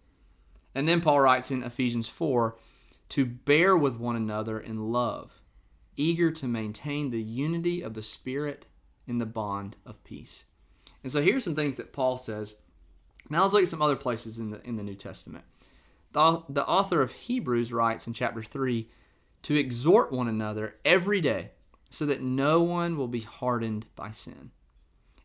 And 0.75 0.87
then 0.87 1.01
Paul 1.01 1.21
writes 1.21 1.51
in 1.51 1.63
Ephesians 1.63 2.07
4 2.07 2.57
to 3.09 3.25
bear 3.25 3.75
with 3.77 3.97
one 3.97 4.15
another 4.15 4.59
in 4.59 4.91
love, 4.91 5.39
eager 5.95 6.31
to 6.31 6.47
maintain 6.47 7.09
the 7.09 7.21
unity 7.21 7.81
of 7.81 7.93
the 7.93 8.03
Spirit 8.03 8.65
in 9.07 9.19
the 9.19 9.25
bond 9.25 9.75
of 9.85 10.03
peace. 10.03 10.45
And 11.03 11.11
so 11.11 11.21
here's 11.21 11.43
some 11.43 11.55
things 11.55 11.77
that 11.77 11.93
Paul 11.93 12.17
says. 12.17 12.55
Now 13.29 13.41
let's 13.43 13.53
look 13.53 13.63
at 13.63 13.69
some 13.69 13.81
other 13.81 13.95
places 13.95 14.39
in 14.39 14.51
the 14.51 14.61
in 14.67 14.75
the 14.75 14.83
New 14.83 14.95
Testament. 14.95 15.45
The, 16.17 16.65
author 16.65 17.03
of 17.03 17.11
Hebrews 17.11 17.71
writes 17.71 18.07
in 18.07 18.13
chapter 18.13 18.41
3 18.41 18.89
to 19.43 19.55
exhort 19.55 20.11
one 20.11 20.27
another 20.27 20.73
every 20.83 21.21
day 21.21 21.51
so 21.91 22.07
that 22.07 22.23
no 22.23 22.59
one 22.59 22.97
will 22.97 23.07
be 23.07 23.21
hardened 23.21 23.85
by 23.95 24.09
sin. 24.09 24.49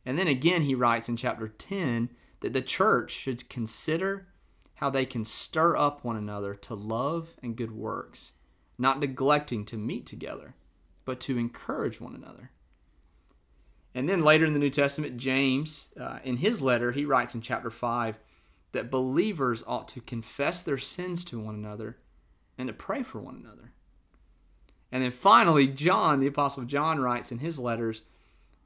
And 0.04 0.18
then 0.18 0.28
again, 0.28 0.62
he 0.62 0.74
writes 0.74 1.08
in 1.08 1.16
chapter 1.16 1.48
10 1.48 2.10
that 2.40 2.52
the 2.52 2.60
church 2.60 3.10
should 3.10 3.48
consider 3.48 4.28
how 4.74 4.90
they 4.90 5.06
can 5.06 5.24
stir 5.24 5.78
up 5.78 6.04
one 6.04 6.16
another 6.16 6.54
to 6.56 6.74
love 6.74 7.36
and 7.42 7.56
good 7.56 7.72
works, 7.72 8.32
not 8.76 9.00
neglecting 9.00 9.64
to 9.64 9.78
meet 9.78 10.04
together, 10.04 10.56
but 11.06 11.20
to 11.20 11.38
encourage 11.38 12.02
one 12.02 12.14
another. 12.14 12.50
And 13.94 14.10
then 14.10 14.22
later 14.22 14.44
in 14.44 14.52
the 14.52 14.58
New 14.58 14.70
Testament, 14.70 15.16
James, 15.16 15.88
uh, 15.98 16.18
in 16.22 16.36
his 16.36 16.60
letter, 16.60 16.92
he 16.92 17.06
writes 17.06 17.34
in 17.34 17.40
chapter 17.40 17.70
5 17.70 18.18
that 18.72 18.90
believers 18.90 19.62
ought 19.66 19.88
to 19.88 20.00
confess 20.00 20.62
their 20.62 20.78
sins 20.78 21.24
to 21.24 21.38
one 21.38 21.54
another 21.54 21.98
and 22.58 22.68
to 22.68 22.74
pray 22.74 23.02
for 23.02 23.18
one 23.20 23.36
another. 23.36 23.72
And 24.90 25.02
then 25.02 25.10
finally, 25.10 25.68
John, 25.68 26.20
the 26.20 26.26
Apostle 26.26 26.64
John, 26.64 27.00
writes 27.00 27.32
in 27.32 27.38
his 27.38 27.58
letters 27.58 28.02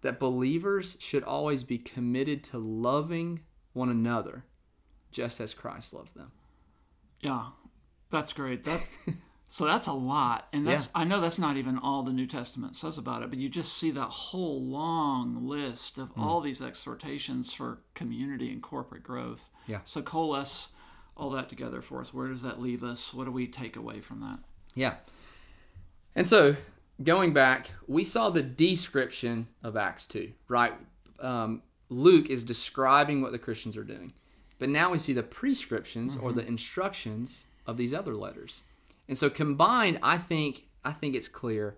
that 0.02 0.18
believers 0.18 0.96
should 1.00 1.22
always 1.22 1.62
be 1.64 1.78
committed 1.78 2.42
to 2.44 2.58
loving 2.58 3.40
one 3.72 3.88
another 3.88 4.44
just 5.10 5.40
as 5.40 5.54
Christ 5.54 5.94
loved 5.94 6.14
them. 6.14 6.32
Yeah, 7.20 7.46
that's 8.10 8.32
great. 8.32 8.64
That's 8.64 8.88
so 9.48 9.64
that's 9.64 9.86
a 9.86 9.92
lot, 9.92 10.48
and 10.52 10.66
that's 10.66 10.86
yeah. 10.86 11.00
I 11.00 11.04
know 11.04 11.20
that's 11.20 11.38
not 11.38 11.56
even 11.56 11.78
all 11.78 12.02
the 12.02 12.12
New 12.12 12.26
Testament 12.26 12.76
says 12.76 12.98
about 12.98 13.22
it, 13.22 13.30
but 13.30 13.38
you 13.38 13.48
just 13.48 13.72
see 13.72 13.90
that 13.92 14.08
whole 14.08 14.62
long 14.62 15.46
list 15.46 15.96
of 15.98 16.14
mm. 16.14 16.22
all 16.22 16.40
these 16.40 16.60
exhortations 16.60 17.54
for 17.54 17.80
community 17.94 18.50
and 18.52 18.62
corporate 18.62 19.02
growth. 19.02 19.48
Yeah. 19.66 19.80
So 19.84 20.02
coalesce 20.02 20.70
all 21.16 21.30
that 21.30 21.48
together 21.48 21.80
for 21.80 22.00
us. 22.00 22.12
Where 22.12 22.28
does 22.28 22.42
that 22.42 22.60
leave 22.60 22.84
us? 22.84 23.14
What 23.14 23.24
do 23.24 23.30
we 23.30 23.46
take 23.46 23.76
away 23.76 24.00
from 24.00 24.20
that? 24.20 24.38
Yeah. 24.74 24.94
And 26.14 26.26
so 26.26 26.56
going 27.02 27.32
back, 27.32 27.70
we 27.86 28.04
saw 28.04 28.30
the 28.30 28.42
description 28.42 29.48
of 29.62 29.76
Acts 29.76 30.06
2, 30.06 30.32
right? 30.48 30.74
Um, 31.18 31.62
Luke 31.88 32.28
is 32.30 32.44
describing 32.44 33.22
what 33.22 33.32
the 33.32 33.38
Christians 33.38 33.76
are 33.76 33.84
doing. 33.84 34.12
But 34.58 34.68
now 34.68 34.90
we 34.90 34.98
see 34.98 35.12
the 35.12 35.22
prescriptions 35.22 36.16
mm-hmm. 36.16 36.26
or 36.26 36.32
the 36.32 36.46
instructions 36.46 37.44
of 37.66 37.76
these 37.76 37.92
other 37.92 38.14
letters. 38.14 38.62
And 39.08 39.16
so 39.16 39.30
combined, 39.30 39.98
I 40.02 40.18
think 40.18 40.64
I 40.84 40.92
think 40.92 41.14
it's 41.14 41.28
clear 41.28 41.76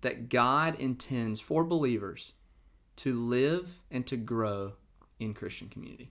that 0.00 0.28
God 0.28 0.78
intends 0.78 1.40
for 1.40 1.64
believers 1.64 2.32
to 2.96 3.14
live 3.14 3.76
and 3.90 4.06
to 4.06 4.16
grow 4.16 4.72
in 5.20 5.34
Christian 5.34 5.68
community. 5.68 6.10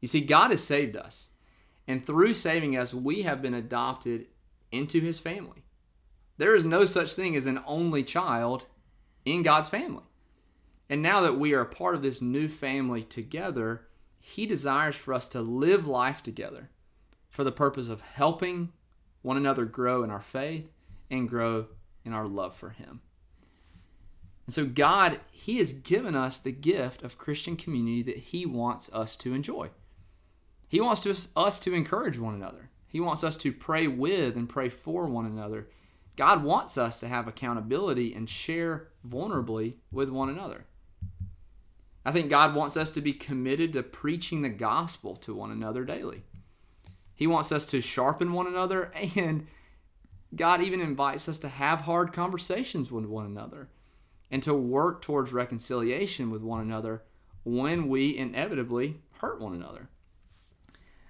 You 0.00 0.08
see, 0.08 0.20
God 0.20 0.50
has 0.50 0.62
saved 0.62 0.96
us. 0.96 1.30
And 1.86 2.04
through 2.04 2.34
saving 2.34 2.76
us, 2.76 2.92
we 2.92 3.22
have 3.22 3.40
been 3.40 3.54
adopted 3.54 4.26
into 4.70 5.00
his 5.00 5.18
family. 5.18 5.64
There 6.36 6.54
is 6.54 6.64
no 6.64 6.84
such 6.84 7.14
thing 7.14 7.34
as 7.34 7.46
an 7.46 7.60
only 7.66 8.04
child 8.04 8.66
in 9.24 9.42
God's 9.42 9.68
family. 9.68 10.04
And 10.88 11.02
now 11.02 11.20
that 11.20 11.38
we 11.38 11.52
are 11.52 11.60
a 11.60 11.66
part 11.66 11.94
of 11.94 12.02
this 12.02 12.22
new 12.22 12.48
family 12.48 13.02
together, 13.02 13.86
He 14.20 14.46
desires 14.46 14.96
for 14.96 15.12
us 15.12 15.28
to 15.28 15.40
live 15.40 15.86
life 15.86 16.22
together 16.22 16.70
for 17.28 17.44
the 17.44 17.52
purpose 17.52 17.88
of 17.88 18.00
helping 18.00 18.72
one 19.22 19.36
another 19.36 19.64
grow 19.64 20.02
in 20.02 20.10
our 20.10 20.22
faith 20.22 20.70
and 21.10 21.28
grow 21.28 21.66
in 22.04 22.12
our 22.12 22.26
love 22.26 22.56
for 22.56 22.70
Him. 22.70 23.00
And 24.46 24.54
so, 24.54 24.64
God, 24.64 25.20
He 25.30 25.58
has 25.58 25.74
given 25.74 26.14
us 26.14 26.40
the 26.40 26.52
gift 26.52 27.02
of 27.02 27.18
Christian 27.18 27.56
community 27.56 28.02
that 28.04 28.16
He 28.16 28.46
wants 28.46 28.90
us 28.94 29.16
to 29.16 29.34
enjoy. 29.34 29.70
He 30.68 30.80
wants 30.80 31.02
to, 31.02 31.16
us 31.36 31.58
to 31.60 31.74
encourage 31.74 32.18
one 32.18 32.34
another. 32.34 32.70
He 32.86 33.00
wants 33.00 33.24
us 33.24 33.36
to 33.38 33.52
pray 33.52 33.86
with 33.86 34.36
and 34.36 34.48
pray 34.48 34.68
for 34.68 35.06
one 35.06 35.26
another 35.26 35.68
God 36.18 36.42
wants 36.42 36.76
us 36.76 36.98
to 36.98 37.06
have 37.06 37.28
accountability 37.28 38.12
and 38.12 38.28
share 38.28 38.88
vulnerably 39.08 39.74
with 39.92 40.10
one 40.10 40.28
another. 40.28 40.64
I 42.04 42.10
think 42.10 42.28
God 42.28 42.56
wants 42.56 42.76
us 42.76 42.90
to 42.90 43.00
be 43.00 43.12
committed 43.12 43.72
to 43.72 43.84
preaching 43.84 44.42
the 44.42 44.48
gospel 44.48 45.14
to 45.14 45.32
one 45.32 45.52
another 45.52 45.84
daily. 45.84 46.24
He 47.14 47.28
wants 47.28 47.52
us 47.52 47.66
to 47.66 47.80
sharpen 47.80 48.32
one 48.32 48.48
another, 48.48 48.90
and 49.14 49.46
God 50.34 50.60
even 50.60 50.80
invites 50.80 51.28
us 51.28 51.38
to 51.38 51.48
have 51.48 51.82
hard 51.82 52.12
conversations 52.12 52.90
with 52.90 53.04
one 53.04 53.26
another 53.26 53.68
and 54.28 54.42
to 54.42 54.54
work 54.54 55.00
towards 55.00 55.32
reconciliation 55.32 56.32
with 56.32 56.42
one 56.42 56.60
another 56.60 57.04
when 57.44 57.86
we 57.86 58.16
inevitably 58.16 58.96
hurt 59.20 59.40
one 59.40 59.54
another. 59.54 59.88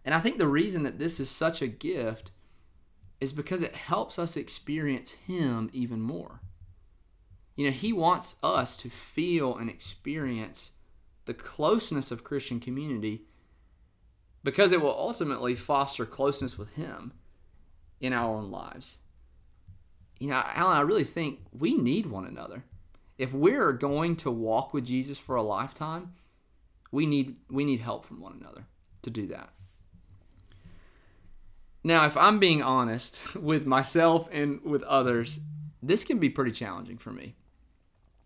And 0.09 0.15
I 0.15 0.21
think 0.21 0.39
the 0.39 0.49
reason 0.49 0.85
that 0.85 0.99
this 0.99 1.21
is 1.21 1.29
such 1.29 1.61
a 1.61 1.67
gift 1.67 2.31
is 3.21 3.31
because 3.31 3.61
it 3.61 3.75
helps 3.75 4.19
us 4.19 4.39
experience 4.39 5.11
Him 5.11 5.69
even 5.75 6.01
more. 6.01 6.41
You 7.57 7.67
know, 7.67 7.73
He 7.73 7.93
wants 7.93 8.37
us 8.43 8.79
to 8.79 8.89
feel 8.89 9.55
and 9.55 9.69
experience 9.69 10.73
the 11.27 11.35
closeness 11.35 12.11
of 12.11 12.25
Christian 12.25 12.59
community 12.59 13.27
because 14.43 14.73
it 14.73 14.81
will 14.81 14.97
ultimately 14.99 15.55
foster 15.55 16.07
closeness 16.07 16.57
with 16.57 16.73
Him 16.73 17.13
in 18.01 18.15
our 18.15 18.35
own 18.35 18.51
lives. 18.51 18.97
You 20.19 20.29
know, 20.29 20.43
Alan, 20.43 20.79
I 20.79 20.81
really 20.81 21.05
think 21.05 21.41
we 21.53 21.77
need 21.77 22.07
one 22.07 22.25
another. 22.25 22.65
If 23.19 23.35
we're 23.35 23.75
going 23.75 24.17
to 24.17 24.31
walk 24.31 24.73
with 24.73 24.87
Jesus 24.87 25.19
for 25.19 25.37
a 25.37 25.43
lifetime, 25.43 26.15
we 26.91 27.05
need 27.05 27.37
we 27.51 27.67
need 27.67 27.81
help 27.81 28.07
from 28.07 28.23
one 28.23 28.39
another 28.41 28.65
to 29.03 29.11
do 29.11 29.27
that. 29.27 29.51
Now, 31.89 32.05
if 32.05 32.19
I'm 32.19 32.39
being 32.39 32.63
honest 32.63 33.35
with 33.35 33.65
myself 33.65 34.29
and 34.31 34.61
with 34.63 34.83
others, 34.83 35.41
this 35.83 36.05
can 36.05 36.19
be 36.19 36.29
pretty 36.29 36.53
challenging 36.53 36.99
for 36.99 37.11
me. 37.11 37.35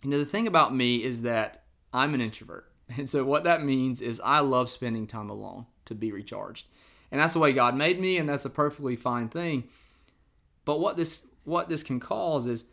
You 0.02 0.10
know, 0.10 0.18
the 0.18 0.26
thing 0.26 0.48
about 0.48 0.74
me 0.74 0.96
is 0.96 1.22
that 1.22 1.62
I'm 1.92 2.12
an 2.14 2.20
introvert. 2.20 2.68
And 2.98 3.08
so 3.08 3.24
what 3.24 3.44
that 3.44 3.64
means 3.64 4.02
is 4.02 4.20
I 4.22 4.40
love 4.40 4.68
spending 4.68 5.06
time 5.06 5.30
alone 5.30 5.64
to 5.86 5.94
be 5.94 6.12
recharged. 6.12 6.66
And 7.10 7.18
that's 7.18 7.32
the 7.32 7.38
way 7.38 7.54
God 7.54 7.74
made 7.74 7.98
me 7.98 8.18
and 8.18 8.28
that's 8.28 8.44
a 8.44 8.50
perfectly 8.50 8.96
fine 8.96 9.28
thing. 9.28 9.64
But 10.66 10.80
what 10.80 10.96
this 10.98 11.26
what 11.44 11.70
this 11.70 11.82
can 11.82 12.00
cause 12.00 12.46
is 12.46 12.66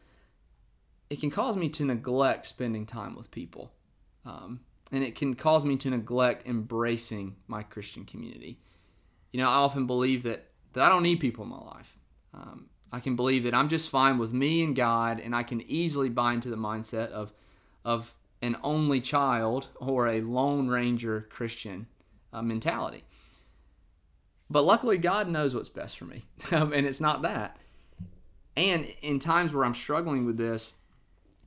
it 1.10 1.22
can 1.22 1.30
cause 1.30 1.56
me 1.56 1.70
to 1.70 1.86
neglect 1.86 2.48
spending 2.48 2.86
time 2.86 3.16
with 3.16 3.32
people. 3.32 3.72
Um, 4.26 4.60
and 4.92 5.04
it 5.04 5.16
can 5.16 5.36
cause 5.36 5.64
me 5.64 5.78
to 5.78 5.90
neglect 5.92 6.46
embracing 6.46 7.38
my 7.48 7.64
Christian 7.64 8.04
community. 8.04 8.60
You 9.32 9.40
know, 9.40 9.48
I 9.48 9.54
often 9.54 9.88
believe 9.88 10.24
that 10.24 10.49
that 10.74 10.84
I 10.84 10.90
don't 10.90 11.04
need 11.04 11.20
people 11.20 11.44
in 11.44 11.50
my 11.50 11.60
life. 11.60 11.98
Um, 12.34 12.70
I 12.92 13.00
can 13.00 13.16
believe 13.16 13.44
that 13.44 13.54
I'm 13.54 13.70
just 13.70 13.90
fine 13.90 14.18
with 14.18 14.34
me 14.34 14.64
and 14.64 14.76
God, 14.76 15.20
and 15.20 15.36
I 15.36 15.44
can 15.44 15.62
easily 15.62 16.10
buy 16.10 16.34
into 16.34 16.50
the 16.50 16.56
mindset 16.56 17.10
of, 17.10 17.32
of 17.86 18.14
an 18.42 18.58
only 18.64 19.02
child 19.02 19.68
or 19.80 20.08
a 20.08 20.22
lone 20.22 20.68
ranger 20.68 21.28
Christian 21.30 21.88
uh, 22.34 22.42
mentality. 22.42 23.04
But 24.50 24.64
luckily, 24.64 24.98
God 24.98 25.30
knows 25.30 25.54
what's 25.54 25.70
best 25.70 25.98
for 25.98 26.06
me, 26.06 26.26
and 26.52 26.74
it's 26.74 27.02
not 27.02 27.22
that. 27.22 27.58
And 28.58 28.88
in 29.02 29.20
times 29.20 29.54
where 29.54 29.64
I'm 29.64 29.76
struggling 29.76 30.26
with 30.26 30.38
this, 30.38 30.74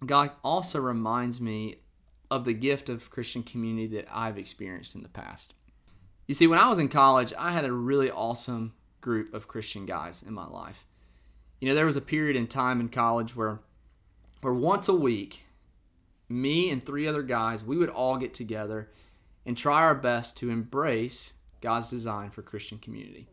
God 0.05 0.31
also 0.45 0.81
reminds 0.81 1.41
me 1.41 1.77
of 2.31 2.45
the 2.45 2.55
gift 2.55 2.89
of 2.89 3.11
Christian 3.11 3.43
community 3.43 3.89
that 3.97 4.07
I've 4.11 4.39
experienced 4.39 4.95
in 4.95 5.03
the 5.03 5.09
past. 5.09 5.53
You 6.27 6.35
see, 6.35 6.47
when 6.47 6.59
I 6.59 6.69
was 6.69 6.79
in 6.79 6.89
college, 6.89 7.33
I 7.39 7.53
had 7.53 7.65
a 7.65 7.73
really 7.73 8.11
awesome 8.11 8.73
group 9.03 9.35
of 9.35 9.49
Christian 9.49 9.85
guys 9.85 10.23
in 10.23 10.33
my 10.33 10.47
life. 10.47 10.87
You 11.61 11.69
know, 11.69 11.75
there 11.75 11.87
was 11.87 11.99
a 11.99 12.01
period 12.01 12.37
in 12.37 12.47
time 12.47 12.81
in 12.81 12.89
college 12.89 13.37
where 13.37 13.61
where 14.41 14.55
once 14.55 14.89
a 14.89 14.95
week, 14.95 15.43
me 16.29 16.71
and 16.71 16.85
three 16.85 17.07
other 17.07 17.23
guys, 17.23 17.63
we 17.63 17.77
would 17.77 17.91
all 17.91 18.17
get 18.17 18.35
together 18.35 18.89
and 19.45 19.57
try 19.57 19.83
our 19.83 19.95
best 19.95 20.37
to 20.39 20.51
embrace 20.51 21.35
God's 21.61 21.91
design 21.91 22.31
for 22.31 22.43
Christian 22.43 22.79
community. 22.79 23.29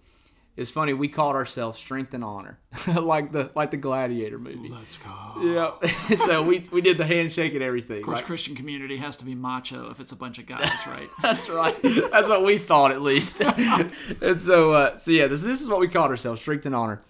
It's 0.55 0.71
funny 0.71 0.91
we 0.91 1.07
called 1.07 1.35
ourselves 1.35 1.79
Strength 1.79 2.13
and 2.13 2.23
Honor, 2.23 2.59
like 2.87 3.31
the 3.31 3.49
like 3.55 3.71
the 3.71 3.77
Gladiator 3.77 4.37
movie. 4.37 4.69
Let's 4.69 4.97
go. 4.97 5.41
Yeah, 5.41 6.17
so 6.25 6.43
we 6.43 6.67
we 6.71 6.81
did 6.81 6.97
the 6.97 7.05
handshake 7.05 7.53
and 7.53 7.63
everything. 7.63 7.99
Of 7.99 8.03
course, 8.03 8.19
right? 8.19 8.25
Christian 8.25 8.55
community 8.55 8.97
has 8.97 9.15
to 9.17 9.25
be 9.25 9.35
macho 9.35 9.89
if 9.89 10.01
it's 10.01 10.11
a 10.11 10.17
bunch 10.17 10.37
of 10.37 10.47
guys, 10.47 10.69
right? 10.87 11.07
That's 11.21 11.49
right. 11.49 11.75
That's 11.81 12.27
what 12.27 12.43
we 12.43 12.57
thought 12.57 12.91
at 12.91 13.01
least. 13.01 13.39
and 13.41 14.41
so, 14.41 14.73
uh, 14.73 14.97
so 14.97 15.11
yeah, 15.11 15.27
this 15.27 15.43
this 15.43 15.61
is 15.61 15.69
what 15.69 15.79
we 15.79 15.87
called 15.87 16.11
ourselves, 16.11 16.41
strength 16.41 16.65
and 16.65 16.75
honor. 16.75 17.01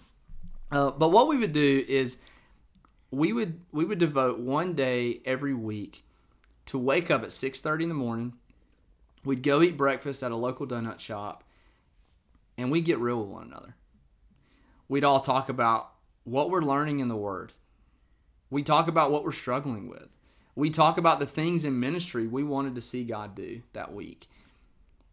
Uh, 0.70 0.92
but 0.92 1.08
what 1.08 1.26
we 1.26 1.36
would 1.36 1.52
do 1.52 1.84
is 1.88 2.18
we 3.10 3.32
would 3.32 3.60
we 3.72 3.84
would 3.84 3.98
devote 3.98 4.38
one 4.38 4.74
day 4.74 5.20
every 5.24 5.54
week 5.54 6.04
to 6.66 6.78
wake 6.78 7.10
up 7.10 7.22
at 7.24 7.32
six 7.32 7.60
thirty 7.60 7.84
in 7.84 7.88
the 7.88 7.94
morning. 7.96 8.34
We'd 9.24 9.42
go 9.42 9.60
eat 9.60 9.76
breakfast 9.76 10.22
at 10.22 10.30
a 10.30 10.36
local 10.36 10.66
donut 10.66 11.00
shop, 11.00 11.44
and 12.60 12.70
we 12.70 12.80
get 12.80 12.98
real 12.98 13.20
with 13.20 13.28
one 13.28 13.44
another. 13.44 13.74
We'd 14.88 15.04
all 15.04 15.20
talk 15.20 15.48
about 15.48 15.92
what 16.24 16.50
we're 16.50 16.62
learning 16.62 17.00
in 17.00 17.08
the 17.08 17.16
Word. 17.16 17.52
We 18.50 18.62
talk 18.62 18.88
about 18.88 19.10
what 19.10 19.24
we're 19.24 19.32
struggling 19.32 19.88
with. 19.88 20.08
We 20.54 20.70
talk 20.70 20.98
about 20.98 21.20
the 21.20 21.26
things 21.26 21.64
in 21.64 21.80
ministry 21.80 22.26
we 22.26 22.42
wanted 22.42 22.74
to 22.74 22.82
see 22.82 23.04
God 23.04 23.34
do 23.34 23.62
that 23.72 23.94
week. 23.94 24.28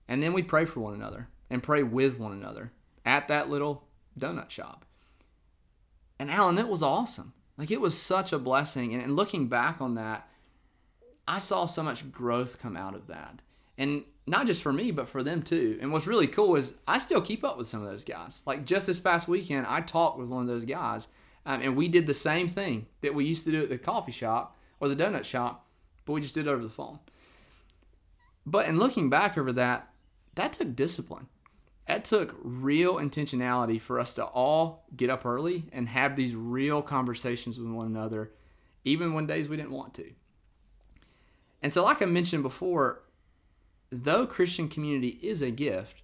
And 0.07 0.21
then 0.21 0.33
we 0.33 0.43
pray 0.43 0.65
for 0.65 0.79
one 0.79 0.93
another 0.93 1.29
and 1.49 1.63
pray 1.63 1.83
with 1.83 2.19
one 2.19 2.33
another 2.33 2.71
at 3.05 3.27
that 3.27 3.49
little 3.49 3.83
donut 4.19 4.49
shop. 4.49 4.83
And 6.19 6.31
Alan, 6.31 6.57
it 6.57 6.67
was 6.67 6.83
awesome. 6.83 7.33
Like 7.57 7.71
it 7.71 7.81
was 7.81 7.97
such 7.97 8.33
a 8.33 8.39
blessing. 8.39 8.93
And, 8.93 9.01
and 9.01 9.15
looking 9.15 9.47
back 9.47 9.79
on 9.79 9.95
that, 9.95 10.27
I 11.27 11.39
saw 11.39 11.65
so 11.65 11.83
much 11.83 12.11
growth 12.11 12.59
come 12.59 12.75
out 12.75 12.95
of 12.95 13.07
that. 13.07 13.41
And 13.77 14.03
not 14.27 14.45
just 14.45 14.61
for 14.61 14.73
me, 14.73 14.91
but 14.91 15.07
for 15.07 15.23
them 15.23 15.41
too. 15.41 15.79
And 15.81 15.91
what's 15.91 16.05
really 16.05 16.27
cool 16.27 16.57
is 16.57 16.75
I 16.85 16.99
still 16.99 17.21
keep 17.21 17.45
up 17.45 17.57
with 17.57 17.67
some 17.67 17.81
of 17.81 17.89
those 17.89 18.03
guys. 18.03 18.41
Like 18.45 18.65
just 18.65 18.85
this 18.85 18.99
past 18.99 19.29
weekend, 19.29 19.65
I 19.67 19.79
talked 19.81 20.19
with 20.19 20.27
one 20.27 20.41
of 20.41 20.47
those 20.47 20.65
guys, 20.65 21.07
um, 21.45 21.61
and 21.61 21.77
we 21.77 21.87
did 21.87 22.05
the 22.05 22.13
same 22.13 22.49
thing 22.49 22.87
that 23.01 23.15
we 23.15 23.25
used 23.25 23.45
to 23.45 23.51
do 23.51 23.63
at 23.63 23.69
the 23.69 23.77
coffee 23.77 24.11
shop 24.11 24.57
or 24.81 24.89
the 24.89 24.95
donut 24.95 25.23
shop, 25.23 25.65
but 26.05 26.13
we 26.13 26.21
just 26.21 26.35
did 26.35 26.45
it 26.45 26.49
over 26.49 26.61
the 26.61 26.69
phone. 26.69 26.99
But 28.45 28.67
in 28.67 28.77
looking 28.77 29.09
back 29.09 29.37
over 29.37 29.53
that, 29.53 29.89
that 30.35 30.53
took 30.53 30.75
discipline. 30.75 31.27
That 31.87 32.03
took 32.03 32.35
real 32.43 32.95
intentionality 32.95 33.79
for 33.79 33.97
us 33.97 34.13
to 34.15 34.25
all 34.25 34.85
get 34.95 35.09
up 35.09 35.25
early 35.25 35.65
and 35.71 35.87
have 35.87 36.17
these 36.17 36.35
real 36.35 36.81
conversations 36.81 37.57
with 37.57 37.71
one 37.71 37.87
another, 37.87 38.31
even 38.83 39.13
when 39.13 39.25
days 39.25 39.47
we 39.47 39.55
didn't 39.55 39.71
want 39.71 39.93
to. 39.95 40.11
And 41.61 41.73
so, 41.73 41.85
like 41.85 42.01
I 42.01 42.05
mentioned 42.05 42.43
before, 42.43 43.03
though 43.89 44.25
Christian 44.27 44.67
community 44.69 45.19
is 45.21 45.41
a 45.41 45.51
gift, 45.51 46.01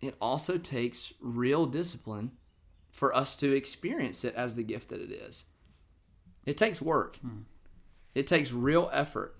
it 0.00 0.14
also 0.20 0.58
takes 0.58 1.12
real 1.20 1.66
discipline 1.66 2.32
for 2.90 3.14
us 3.14 3.36
to 3.36 3.52
experience 3.52 4.24
it 4.24 4.34
as 4.34 4.56
the 4.56 4.62
gift 4.62 4.88
that 4.88 5.00
it 5.00 5.12
is. 5.12 5.44
It 6.46 6.56
takes 6.56 6.80
work. 6.82 7.16
Hmm. 7.18 7.42
It 8.14 8.26
takes 8.26 8.52
real 8.52 8.90
effort 8.92 9.36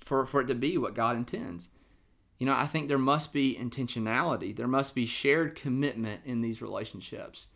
for, 0.00 0.26
for 0.26 0.40
it 0.40 0.46
to 0.46 0.54
be 0.54 0.76
what 0.76 0.94
God 0.94 1.16
intends. 1.16 1.70
You 2.38 2.46
know, 2.46 2.54
I 2.54 2.66
think 2.66 2.88
there 2.88 2.98
must 2.98 3.32
be 3.32 3.56
intentionality. 3.56 4.56
There 4.56 4.66
must 4.66 4.94
be 4.94 5.06
shared 5.06 5.54
commitment 5.54 6.22
in 6.24 6.40
these 6.40 6.60
relationships. 6.60 7.48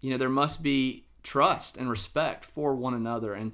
You 0.00 0.10
know, 0.10 0.18
there 0.18 0.28
must 0.28 0.62
be 0.62 1.06
trust 1.22 1.76
and 1.76 1.88
respect 1.88 2.44
for 2.44 2.74
one 2.74 2.94
another 2.94 3.34
and 3.34 3.52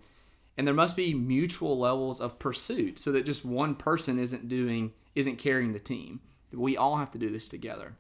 and 0.58 0.66
there 0.66 0.74
must 0.74 0.96
be 0.96 1.14
mutual 1.14 1.78
levels 1.78 2.20
of 2.20 2.40
pursuit 2.40 2.98
so 2.98 3.12
that 3.12 3.24
just 3.24 3.44
one 3.44 3.76
person 3.76 4.18
isn't 4.18 4.48
doing 4.48 4.92
isn't 5.14 5.36
carrying 5.36 5.72
the 5.72 5.78
team. 5.78 6.20
We 6.52 6.76
all 6.76 6.96
have 6.96 7.12
to 7.12 7.18
do 7.18 7.30
this 7.30 7.48
together. 7.48 7.94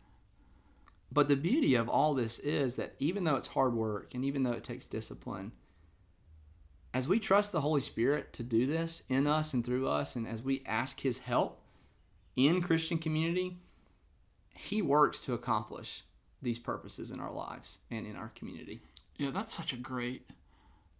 But 1.10 1.28
the 1.28 1.36
beauty 1.36 1.76
of 1.76 1.88
all 1.88 2.14
this 2.14 2.40
is 2.40 2.74
that 2.74 2.94
even 2.98 3.24
though 3.24 3.36
it's 3.36 3.48
hard 3.48 3.74
work 3.74 4.12
and 4.12 4.24
even 4.24 4.42
though 4.42 4.52
it 4.52 4.64
takes 4.64 4.86
discipline, 4.86 5.52
as 6.92 7.06
we 7.06 7.20
trust 7.20 7.52
the 7.52 7.60
Holy 7.60 7.80
Spirit 7.80 8.32
to 8.34 8.42
do 8.42 8.66
this 8.66 9.04
in 9.08 9.26
us 9.26 9.54
and 9.54 9.64
through 9.64 9.88
us, 9.88 10.16
and 10.16 10.26
as 10.26 10.42
we 10.42 10.62
ask 10.66 11.00
His 11.00 11.18
help 11.18 11.60
in 12.34 12.60
Christian 12.60 12.98
community, 12.98 13.58
He 14.54 14.82
works 14.82 15.20
to 15.22 15.34
accomplish 15.34 16.02
these 16.42 16.58
purposes 16.58 17.10
in 17.10 17.20
our 17.20 17.32
lives 17.32 17.78
and 17.90 18.06
in 18.06 18.16
our 18.16 18.32
community. 18.34 18.80
Yeah, 19.16 19.30
that's 19.30 19.54
such 19.54 19.72
a 19.72 19.76
great 19.76 20.28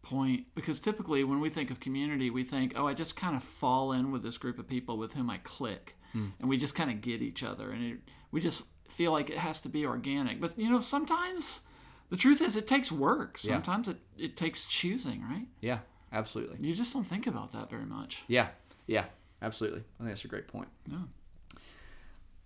point 0.08 0.46
because 0.54 0.80
typically 0.80 1.22
when 1.22 1.40
we 1.40 1.50
think 1.50 1.70
of 1.70 1.80
community, 1.80 2.30
we 2.30 2.42
think, 2.42 2.72
oh, 2.76 2.86
I 2.86 2.94
just 2.94 3.14
kind 3.14 3.36
of 3.36 3.42
fall 3.42 3.92
in 3.92 4.10
with 4.10 4.22
this 4.22 4.38
group 4.38 4.58
of 4.58 4.66
people 4.66 4.96
with 4.96 5.12
whom 5.12 5.28
I 5.28 5.38
click, 5.38 5.96
mm. 6.14 6.32
and 6.40 6.48
we 6.48 6.56
just 6.56 6.74
kind 6.74 6.90
of 6.90 7.00
get 7.02 7.20
each 7.20 7.42
other, 7.42 7.70
and 7.70 7.84
it, 7.84 7.98
we 8.30 8.40
just 8.40 8.64
feel 8.88 9.12
like 9.12 9.28
it 9.28 9.36
has 9.36 9.60
to 9.60 9.68
be 9.68 9.84
organic. 9.84 10.40
But 10.40 10.58
you 10.58 10.70
know, 10.70 10.78
sometimes 10.78 11.60
the 12.08 12.16
truth 12.16 12.40
is 12.40 12.56
it 12.56 12.66
takes 12.66 12.90
work. 12.90 13.36
Sometimes 13.36 13.86
yeah. 13.86 13.94
it, 14.16 14.24
it 14.24 14.36
takes 14.36 14.64
choosing, 14.64 15.22
right? 15.22 15.46
Yeah, 15.60 15.80
absolutely. 16.10 16.66
You 16.66 16.74
just 16.74 16.92
don't 16.94 17.04
think 17.04 17.26
about 17.26 17.52
that 17.52 17.68
very 17.68 17.86
much. 17.86 18.22
Yeah, 18.28 18.48
yeah, 18.86 19.04
absolutely. 19.42 19.80
I 19.80 20.04
think 20.04 20.10
that's 20.10 20.24
a 20.24 20.28
great 20.28 20.48
point. 20.48 20.68
Yeah. 20.90 20.98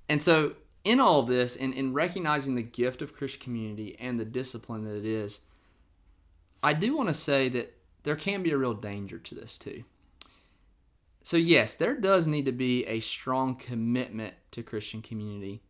And 0.09 0.21
so, 0.21 0.55
in 0.83 0.99
all 0.99 1.21
of 1.21 1.29
this, 1.29 1.55
and 1.55 1.73
in, 1.73 1.87
in 1.87 1.93
recognizing 1.95 2.57
the 2.57 2.63
gift 2.63 3.03
of 3.03 3.15
Christian 3.15 3.41
community 3.41 3.97
and 4.01 4.19
the 4.19 4.25
discipline 4.25 4.83
that 4.85 4.97
it 4.97 5.07
is, 5.07 5.41
I 6.63 6.73
do 6.73 6.97
want 6.97 7.09
to 7.09 7.15
say 7.15 7.49
that 7.51 7.75
there 8.05 8.17
can 8.17 8.43
be 8.43 8.51
a 8.51 8.59
real 8.59 8.75
danger 8.75 9.19
to 9.19 9.35
this 9.35 9.59
too. 9.59 9.85
So, 11.25 11.37
yes, 11.37 11.77
there 11.77 11.95
does 11.95 12.27
need 12.27 12.47
to 12.47 12.53
be 12.53 12.85
a 12.87 13.01
strong 13.01 13.55
commitment 13.55 14.35
to 14.53 14.63
Christian 14.63 15.03
community, 15.03 15.63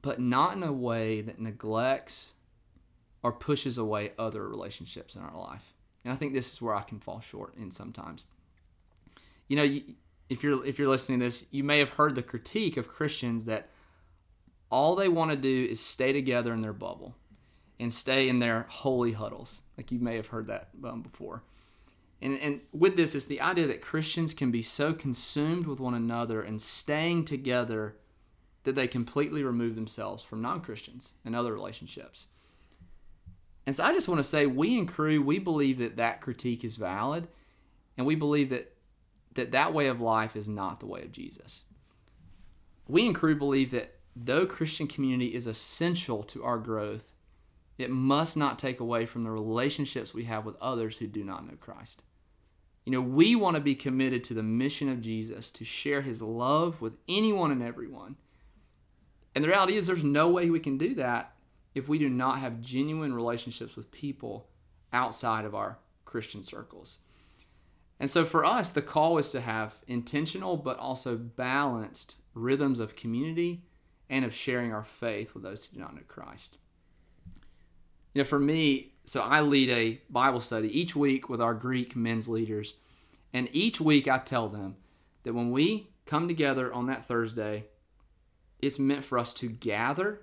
but 0.00 0.20
not 0.20 0.56
in 0.56 0.62
a 0.62 0.72
way 0.72 1.20
that 1.20 1.38
neglects 1.38 2.32
or 3.22 3.32
pushes 3.32 3.76
away 3.76 4.12
other 4.18 4.48
relationships 4.48 5.16
in 5.16 5.22
our 5.22 5.36
life. 5.36 5.74
And 6.04 6.12
I 6.12 6.16
think 6.16 6.32
this 6.32 6.50
is 6.52 6.62
where 6.62 6.74
I 6.74 6.82
can 6.82 6.98
fall 6.98 7.20
short 7.20 7.56
in 7.56 7.70
sometimes. 7.70 8.26
You 9.48 9.56
know, 9.56 9.80
if 10.30 10.42
you're 10.42 10.64
if 10.64 10.78
you're 10.78 10.88
listening 10.88 11.18
to 11.20 11.26
this, 11.26 11.46
you 11.50 11.64
may 11.64 11.78
have 11.78 11.90
heard 11.90 12.14
the 12.14 12.22
critique 12.22 12.76
of 12.76 12.88
Christians 12.88 13.44
that 13.44 13.68
all 14.70 14.94
they 14.94 15.08
want 15.08 15.30
to 15.30 15.36
do 15.36 15.66
is 15.70 15.80
stay 15.80 16.12
together 16.12 16.54
in 16.54 16.62
their 16.62 16.72
bubble 16.72 17.14
and 17.80 17.92
stay 17.92 18.28
in 18.28 18.38
their 18.38 18.66
holy 18.68 19.12
huddles. 19.12 19.62
Like 19.76 19.92
you 19.92 19.98
may 19.98 20.16
have 20.16 20.28
heard 20.28 20.48
that 20.48 20.68
um, 20.84 21.02
before. 21.02 21.42
And, 22.20 22.38
and 22.40 22.60
with 22.72 22.96
this, 22.96 23.14
it's 23.14 23.26
the 23.26 23.40
idea 23.40 23.66
that 23.68 23.80
Christians 23.80 24.34
can 24.34 24.50
be 24.50 24.62
so 24.62 24.92
consumed 24.92 25.66
with 25.66 25.78
one 25.78 25.94
another 25.94 26.42
and 26.42 26.60
staying 26.60 27.26
together 27.26 27.96
that 28.64 28.74
they 28.74 28.88
completely 28.88 29.42
remove 29.44 29.76
themselves 29.76 30.22
from 30.22 30.42
non 30.42 30.60
Christians 30.60 31.12
and 31.24 31.36
other 31.36 31.52
relationships. 31.52 32.26
And 33.66 33.76
so 33.76 33.84
I 33.84 33.92
just 33.92 34.08
want 34.08 34.18
to 34.18 34.24
say, 34.24 34.46
we 34.46 34.78
in 34.78 34.86
Cru, 34.86 35.22
we 35.22 35.38
believe 35.38 35.78
that 35.78 35.96
that 35.96 36.20
critique 36.20 36.64
is 36.64 36.76
valid, 36.76 37.28
and 37.96 38.06
we 38.06 38.14
believe 38.14 38.50
that 38.50 38.74
that, 39.34 39.52
that 39.52 39.72
way 39.72 39.86
of 39.86 40.00
life 40.00 40.34
is 40.34 40.48
not 40.48 40.80
the 40.80 40.86
way 40.86 41.02
of 41.02 41.12
Jesus. 41.12 41.64
We 42.88 43.06
in 43.06 43.14
Cru 43.14 43.36
believe 43.36 43.70
that 43.70 43.94
though 44.16 44.46
Christian 44.46 44.86
community 44.86 45.34
is 45.34 45.46
essential 45.46 46.22
to 46.24 46.42
our 46.42 46.58
growth, 46.58 47.12
it 47.78 47.90
must 47.90 48.36
not 48.36 48.58
take 48.58 48.80
away 48.80 49.06
from 49.06 49.22
the 49.22 49.30
relationships 49.30 50.12
we 50.12 50.24
have 50.24 50.44
with 50.44 50.56
others 50.60 50.98
who 50.98 51.06
do 51.06 51.24
not 51.24 51.46
know 51.46 51.56
Christ. 51.60 52.02
You 52.84 52.92
know, 52.92 53.00
we 53.00 53.36
want 53.36 53.54
to 53.54 53.60
be 53.60 53.74
committed 53.74 54.24
to 54.24 54.34
the 54.34 54.42
mission 54.42 54.88
of 54.88 55.00
Jesus 55.00 55.50
to 55.50 55.64
share 55.64 56.02
his 56.02 56.20
love 56.20 56.80
with 56.80 56.96
anyone 57.08 57.52
and 57.52 57.62
everyone. 57.62 58.16
And 59.34 59.44
the 59.44 59.48
reality 59.48 59.76
is, 59.76 59.86
there's 59.86 60.02
no 60.02 60.28
way 60.28 60.50
we 60.50 60.58
can 60.58 60.78
do 60.78 60.94
that 60.96 61.34
if 61.74 61.88
we 61.88 61.98
do 61.98 62.08
not 62.08 62.38
have 62.40 62.60
genuine 62.60 63.14
relationships 63.14 63.76
with 63.76 63.92
people 63.92 64.48
outside 64.92 65.44
of 65.44 65.54
our 65.54 65.78
Christian 66.04 66.42
circles. 66.42 66.98
And 68.00 68.10
so 68.10 68.24
for 68.24 68.44
us, 68.44 68.70
the 68.70 68.82
call 68.82 69.18
is 69.18 69.30
to 69.32 69.40
have 69.40 69.78
intentional 69.86 70.56
but 70.56 70.78
also 70.78 71.16
balanced 71.16 72.16
rhythms 72.34 72.80
of 72.80 72.96
community 72.96 73.62
and 74.08 74.24
of 74.24 74.34
sharing 74.34 74.72
our 74.72 74.84
faith 74.84 75.34
with 75.34 75.42
those 75.42 75.66
who 75.66 75.74
do 75.74 75.80
not 75.80 75.94
know 75.94 76.02
Christ. 76.08 76.56
You 78.14 78.22
know, 78.22 78.28
for 78.28 78.38
me, 78.38 78.92
so 79.04 79.22
I 79.22 79.40
lead 79.40 79.70
a 79.70 80.00
Bible 80.10 80.40
study 80.40 80.68
each 80.78 80.96
week 80.96 81.28
with 81.28 81.40
our 81.40 81.54
Greek 81.54 81.96
men's 81.96 82.28
leaders. 82.28 82.74
And 83.32 83.48
each 83.52 83.80
week 83.80 84.08
I 84.08 84.18
tell 84.18 84.48
them 84.48 84.76
that 85.22 85.34
when 85.34 85.50
we 85.50 85.90
come 86.06 86.28
together 86.28 86.72
on 86.72 86.86
that 86.86 87.06
Thursday, 87.06 87.66
it's 88.60 88.78
meant 88.78 89.04
for 89.04 89.18
us 89.18 89.34
to 89.34 89.48
gather 89.48 90.20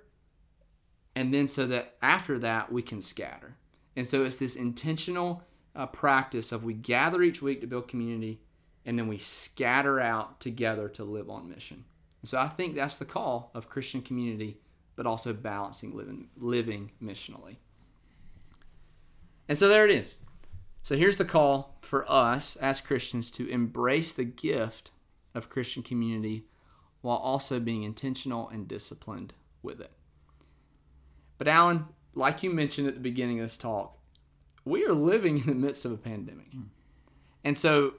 and 1.16 1.32
then 1.32 1.48
so 1.48 1.66
that 1.66 1.96
after 2.02 2.38
that 2.40 2.70
we 2.70 2.82
can 2.82 3.00
scatter. 3.00 3.56
And 3.96 4.06
so 4.06 4.24
it's 4.24 4.36
this 4.36 4.54
intentional 4.54 5.42
uh, 5.74 5.86
practice 5.86 6.52
of 6.52 6.62
we 6.62 6.74
gather 6.74 7.22
each 7.22 7.40
week 7.40 7.62
to 7.62 7.66
build 7.66 7.88
community 7.88 8.40
and 8.84 8.98
then 8.98 9.08
we 9.08 9.18
scatter 9.18 9.98
out 9.98 10.40
together 10.40 10.88
to 10.90 11.04
live 11.04 11.30
on 11.30 11.50
mission. 11.50 11.84
And 12.22 12.28
so 12.28 12.38
I 12.38 12.48
think 12.48 12.74
that's 12.74 12.98
the 12.98 13.04
call 13.04 13.50
of 13.54 13.70
Christian 13.70 14.02
community, 14.02 14.58
but 14.94 15.06
also 15.06 15.32
balancing 15.32 15.96
living, 15.96 16.28
living 16.36 16.92
missionally. 17.02 17.56
And 19.48 19.56
so 19.56 19.68
there 19.68 19.84
it 19.84 19.90
is. 19.90 20.18
So 20.82 20.96
here's 20.96 21.18
the 21.18 21.24
call 21.24 21.78
for 21.82 22.10
us 22.10 22.56
as 22.56 22.80
Christians 22.80 23.30
to 23.32 23.48
embrace 23.48 24.12
the 24.12 24.24
gift 24.24 24.90
of 25.34 25.48
Christian 25.48 25.82
community 25.82 26.46
while 27.00 27.16
also 27.16 27.60
being 27.60 27.82
intentional 27.82 28.48
and 28.48 28.66
disciplined 28.66 29.32
with 29.62 29.80
it. 29.80 29.92
But 31.38 31.48
Alan, 31.48 31.86
like 32.14 32.42
you 32.42 32.50
mentioned 32.50 32.88
at 32.88 32.94
the 32.94 33.00
beginning 33.00 33.40
of 33.40 33.46
this 33.46 33.58
talk, 33.58 33.98
we 34.64 34.84
are 34.84 34.92
living 34.92 35.38
in 35.38 35.46
the 35.46 35.54
midst 35.54 35.84
of 35.84 35.92
a 35.92 35.96
pandemic. 35.96 36.50
Mm. 36.52 36.66
And 37.44 37.56
so 37.56 37.94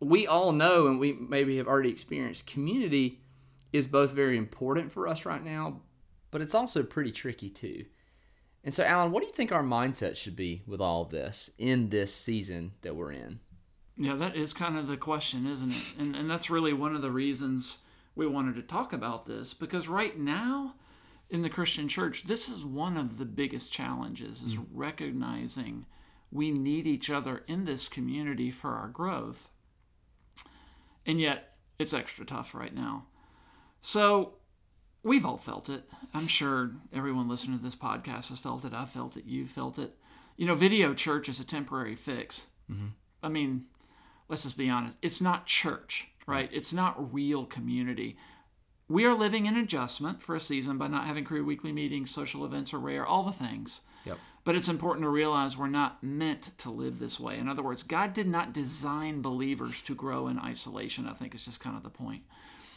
we 0.00 0.26
all 0.26 0.52
know 0.52 0.86
and 0.86 1.00
we 1.00 1.12
maybe 1.12 1.56
have 1.56 1.68
already 1.68 1.90
experienced 1.90 2.46
community 2.46 3.20
is 3.72 3.86
both 3.86 4.10
very 4.10 4.36
important 4.36 4.92
for 4.92 5.08
us 5.08 5.24
right 5.24 5.42
now, 5.42 5.80
but 6.30 6.40
it's 6.40 6.54
also 6.54 6.82
pretty 6.82 7.12
tricky 7.12 7.50
too. 7.50 7.84
And 8.68 8.74
so, 8.74 8.84
Alan, 8.84 9.12
what 9.12 9.22
do 9.22 9.26
you 9.26 9.32
think 9.32 9.50
our 9.50 9.62
mindset 9.62 10.16
should 10.16 10.36
be 10.36 10.60
with 10.66 10.78
all 10.78 11.00
of 11.00 11.08
this 11.08 11.48
in 11.56 11.88
this 11.88 12.14
season 12.14 12.72
that 12.82 12.94
we're 12.94 13.12
in? 13.12 13.40
Yeah, 13.96 14.14
that 14.16 14.36
is 14.36 14.52
kind 14.52 14.76
of 14.76 14.88
the 14.88 14.98
question, 14.98 15.46
isn't 15.46 15.70
it? 15.70 15.82
And, 15.98 16.14
and 16.14 16.30
that's 16.30 16.50
really 16.50 16.74
one 16.74 16.94
of 16.94 17.00
the 17.00 17.10
reasons 17.10 17.78
we 18.14 18.26
wanted 18.26 18.56
to 18.56 18.62
talk 18.62 18.92
about 18.92 19.24
this 19.24 19.54
because 19.54 19.88
right 19.88 20.18
now 20.18 20.74
in 21.30 21.40
the 21.40 21.48
Christian 21.48 21.88
church, 21.88 22.24
this 22.24 22.46
is 22.46 22.62
one 22.62 22.98
of 22.98 23.16
the 23.16 23.24
biggest 23.24 23.72
challenges 23.72 24.42
is 24.42 24.56
mm-hmm. 24.56 24.78
recognizing 24.78 25.86
we 26.30 26.50
need 26.50 26.86
each 26.86 27.08
other 27.08 27.44
in 27.48 27.64
this 27.64 27.88
community 27.88 28.50
for 28.50 28.74
our 28.74 28.88
growth. 28.88 29.48
And 31.06 31.18
yet, 31.18 31.54
it's 31.78 31.94
extra 31.94 32.26
tough 32.26 32.54
right 32.54 32.74
now. 32.74 33.06
So, 33.80 34.34
we've 35.08 35.26
all 35.26 35.38
felt 35.38 35.68
it. 35.68 35.84
I'm 36.14 36.26
sure 36.26 36.70
everyone 36.92 37.28
listening 37.28 37.58
to 37.58 37.64
this 37.64 37.74
podcast 37.74 38.28
has 38.28 38.38
felt 38.38 38.64
it. 38.64 38.74
I've 38.74 38.90
felt 38.90 39.16
it. 39.16 39.24
You've 39.26 39.50
felt 39.50 39.78
it. 39.78 39.96
You 40.36 40.46
know, 40.46 40.54
video 40.54 40.94
church 40.94 41.28
is 41.28 41.40
a 41.40 41.44
temporary 41.44 41.96
fix. 41.96 42.48
Mm-hmm. 42.70 42.88
I 43.22 43.28
mean, 43.28 43.64
let's 44.28 44.44
just 44.44 44.56
be 44.56 44.68
honest. 44.68 44.98
It's 45.02 45.20
not 45.20 45.46
church, 45.46 46.08
right? 46.26 46.48
It's 46.52 46.72
not 46.72 47.12
real 47.12 47.46
community. 47.46 48.16
We 48.88 49.04
are 49.04 49.14
living 49.14 49.46
in 49.46 49.56
adjustment 49.56 50.22
for 50.22 50.36
a 50.36 50.40
season 50.40 50.78
by 50.78 50.88
not 50.88 51.06
having 51.06 51.24
Cru 51.24 51.44
weekly 51.44 51.72
meetings, 51.72 52.10
social 52.10 52.44
events 52.44 52.72
are 52.72 52.78
rare, 52.78 53.04
all 53.04 53.22
the 53.24 53.32
things. 53.32 53.80
Yep. 54.04 54.18
But 54.44 54.54
it's 54.54 54.68
important 54.68 55.04
to 55.04 55.10
realize 55.10 55.56
we're 55.56 55.66
not 55.66 56.02
meant 56.02 56.52
to 56.58 56.70
live 56.70 56.98
this 56.98 57.18
way. 57.18 57.38
In 57.38 57.48
other 57.48 57.62
words, 57.62 57.82
God 57.82 58.14
did 58.14 58.28
not 58.28 58.54
design 58.54 59.20
believers 59.20 59.82
to 59.82 59.94
grow 59.94 60.28
in 60.28 60.38
isolation, 60.38 61.06
I 61.06 61.12
think 61.12 61.34
is 61.34 61.44
just 61.44 61.60
kind 61.60 61.76
of 61.76 61.82
the 61.82 61.90
point. 61.90 62.22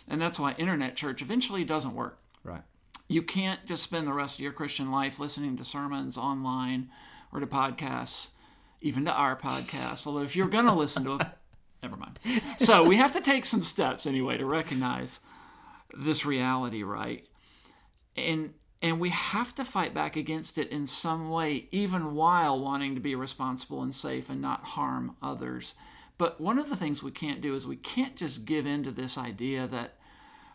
And 0.08 0.22
that's 0.22 0.40
why 0.40 0.54
internet 0.54 0.96
church 0.96 1.22
eventually 1.22 1.64
doesn't 1.64 1.96
work. 1.96 2.20
Right. 2.44 2.64
You 3.08 3.22
can't 3.22 3.66
just 3.66 3.84
spend 3.84 4.08
the 4.08 4.14
rest 4.14 4.38
of 4.38 4.44
your 4.44 4.54
Christian 4.54 4.92
life 4.92 5.20
listening 5.20 5.58
to 5.58 5.64
sermons 5.64 6.18
online 6.18 6.90
or 7.32 7.40
to 7.40 7.48
podcasts, 7.48 8.30
even 8.82 9.06
to 9.06 9.12
our 9.12 9.36
podcast. 9.36 10.08
Although 10.08 10.24
if 10.24 10.36
you're 10.36 10.48
going 10.48 10.66
to 10.68 10.74
listen 10.74 11.04
to 11.06 11.16
it, 11.16 11.28
never 11.84 11.96
mind. 11.96 12.20
So 12.58 12.84
we 12.84 12.98
have 12.98 13.12
to 13.14 13.22
take 13.22 13.46
some 13.46 13.64
steps 13.64 14.06
anyway 14.06 14.38
to 14.38 14.46
recognize 14.46 15.20
this 15.94 16.26
reality, 16.26 16.84
right? 16.84 17.28
And 18.16 18.54
and 18.82 19.00
we 19.00 19.10
have 19.10 19.54
to 19.56 19.64
fight 19.64 19.94
back 19.94 20.16
against 20.16 20.58
it 20.58 20.70
in 20.70 20.88
some 20.88 21.30
way, 21.30 21.68
even 21.72 22.16
while 22.16 22.60
wanting 22.60 22.96
to 22.96 23.02
be 23.02 23.14
responsible 23.14 23.84
and 23.84 23.94
safe 23.94 24.30
and 24.30 24.42
not 24.42 24.64
harm 24.64 25.16
others. 25.22 25.76
But 26.22 26.40
one 26.40 26.60
of 26.60 26.70
the 26.70 26.76
things 26.76 27.02
we 27.02 27.10
can't 27.10 27.42
do 27.42 27.56
is 27.56 27.66
we 27.66 27.78
can't 27.78 28.16
just 28.16 28.46
give 28.46 28.68
in 28.68 28.84
to 28.84 28.92
this 28.92 29.18
idea 29.18 29.66
that, 29.66 29.96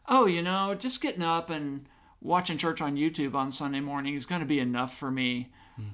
oh, 0.08 0.26
you 0.26 0.40
know, 0.40 0.76
just 0.76 1.02
getting 1.02 1.24
up 1.24 1.50
and 1.50 1.88
watching 2.20 2.56
church 2.56 2.80
on 2.80 2.94
YouTube 2.94 3.34
on 3.34 3.50
Sunday 3.50 3.80
morning 3.80 4.14
is 4.14 4.26
going 4.26 4.40
to 4.40 4.46
be 4.46 4.60
enough 4.60 4.96
for 4.96 5.10
me 5.10 5.50
hmm. 5.74 5.88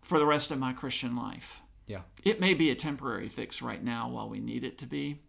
for 0.00 0.18
the 0.18 0.24
rest 0.24 0.50
of 0.50 0.58
my 0.58 0.72
Christian 0.72 1.14
life. 1.14 1.60
Yeah. 1.86 2.00
It 2.24 2.40
may 2.40 2.54
be 2.54 2.70
a 2.70 2.74
temporary 2.74 3.28
fix 3.28 3.60
right 3.60 3.84
now 3.84 4.08
while 4.08 4.30
we 4.30 4.40
need 4.40 4.64
it 4.64 4.78
to 4.78 4.86
be, 4.86 5.20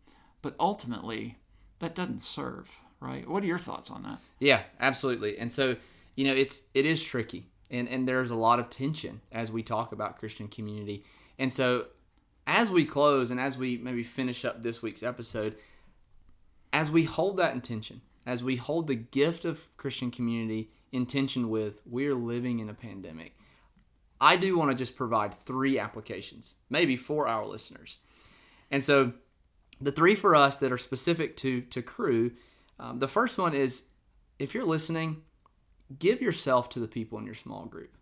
but 0.42 0.56
ultimately, 0.62 1.38
that 1.80 1.94
doesn't 1.94 2.22
serve, 2.22 2.80
right? 3.02 3.28
What 3.28 3.44
are 3.44 3.48
your 3.48 3.58
thoughts 3.58 3.92
on 3.92 4.04
that? 4.04 4.20
Yeah, 4.40 4.62
absolutely. 4.80 5.38
And 5.38 5.52
so, 5.52 5.76
you 6.16 6.24
know, 6.24 6.34
it's 6.34 6.64
it 6.74 6.86
is 6.86 7.04
tricky. 7.04 7.50
And 7.70 7.90
and 7.90 8.08
there's 8.08 8.32
a 8.32 8.36
lot 8.36 8.60
of 8.60 8.70
tension 8.70 9.20
as 9.30 9.52
we 9.52 9.62
talk 9.62 9.92
about 9.92 10.18
Christian 10.20 10.48
community. 10.48 11.04
And 11.38 11.52
so 11.52 11.88
as 12.50 12.72
we 12.72 12.84
close 12.84 13.30
and 13.30 13.40
as 13.40 13.60
we 13.60 13.78
maybe 13.78 14.02
finish 14.02 14.44
up 14.44 14.64
this 14.64 14.82
week's 14.82 15.04
episode, 15.04 15.56
as 16.74 16.90
we 16.90 17.04
hold 17.04 17.38
that 17.38 17.54
intention, 17.54 18.02
as 18.26 18.44
we 18.44 18.56
hold 18.56 18.88
the 18.88 18.96
gift 18.96 19.46
of 19.46 19.66
Christian 19.78 20.10
community 20.10 20.72
intention 20.92 21.52
with 21.52 21.80
we're 21.86 22.16
living 22.16 22.58
in 22.58 22.68
a 22.68 22.74
pandemic, 22.74 23.38
I 24.20 24.36
do 24.36 24.58
want 24.58 24.72
to 24.72 24.76
just 24.76 24.96
provide 24.96 25.36
three 25.36 25.78
applications, 25.78 26.56
maybe 26.72 26.98
for 26.98 27.28
our 27.28 27.46
listeners. 27.46 27.98
And 28.72 28.84
so 28.84 29.14
the 29.80 29.92
three 29.92 30.16
for 30.16 30.36
us 30.36 30.58
that 30.58 30.72
are 30.72 30.78
specific 30.80 31.38
to 31.38 31.62
to 31.62 31.84
Cru, 31.84 32.32
um, 32.80 32.98
the 32.98 33.08
first 33.08 33.38
one 33.38 33.54
is 33.54 33.86
if 34.40 34.56
you're 34.56 34.66
listening, 34.66 35.22
give 36.00 36.20
yourself 36.20 36.68
to 36.70 36.80
the 36.80 36.88
people 36.88 37.20
in 37.20 37.26
your 37.26 37.36
small 37.36 37.66
group. 37.66 37.96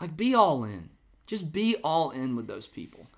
Like 0.00 0.16
be 0.16 0.36
all 0.36 0.62
in. 0.62 0.90
Just 1.26 1.52
be 1.52 1.76
all 1.82 2.12
in 2.12 2.36
with 2.36 2.46
those 2.46 2.68
people. 2.68 3.08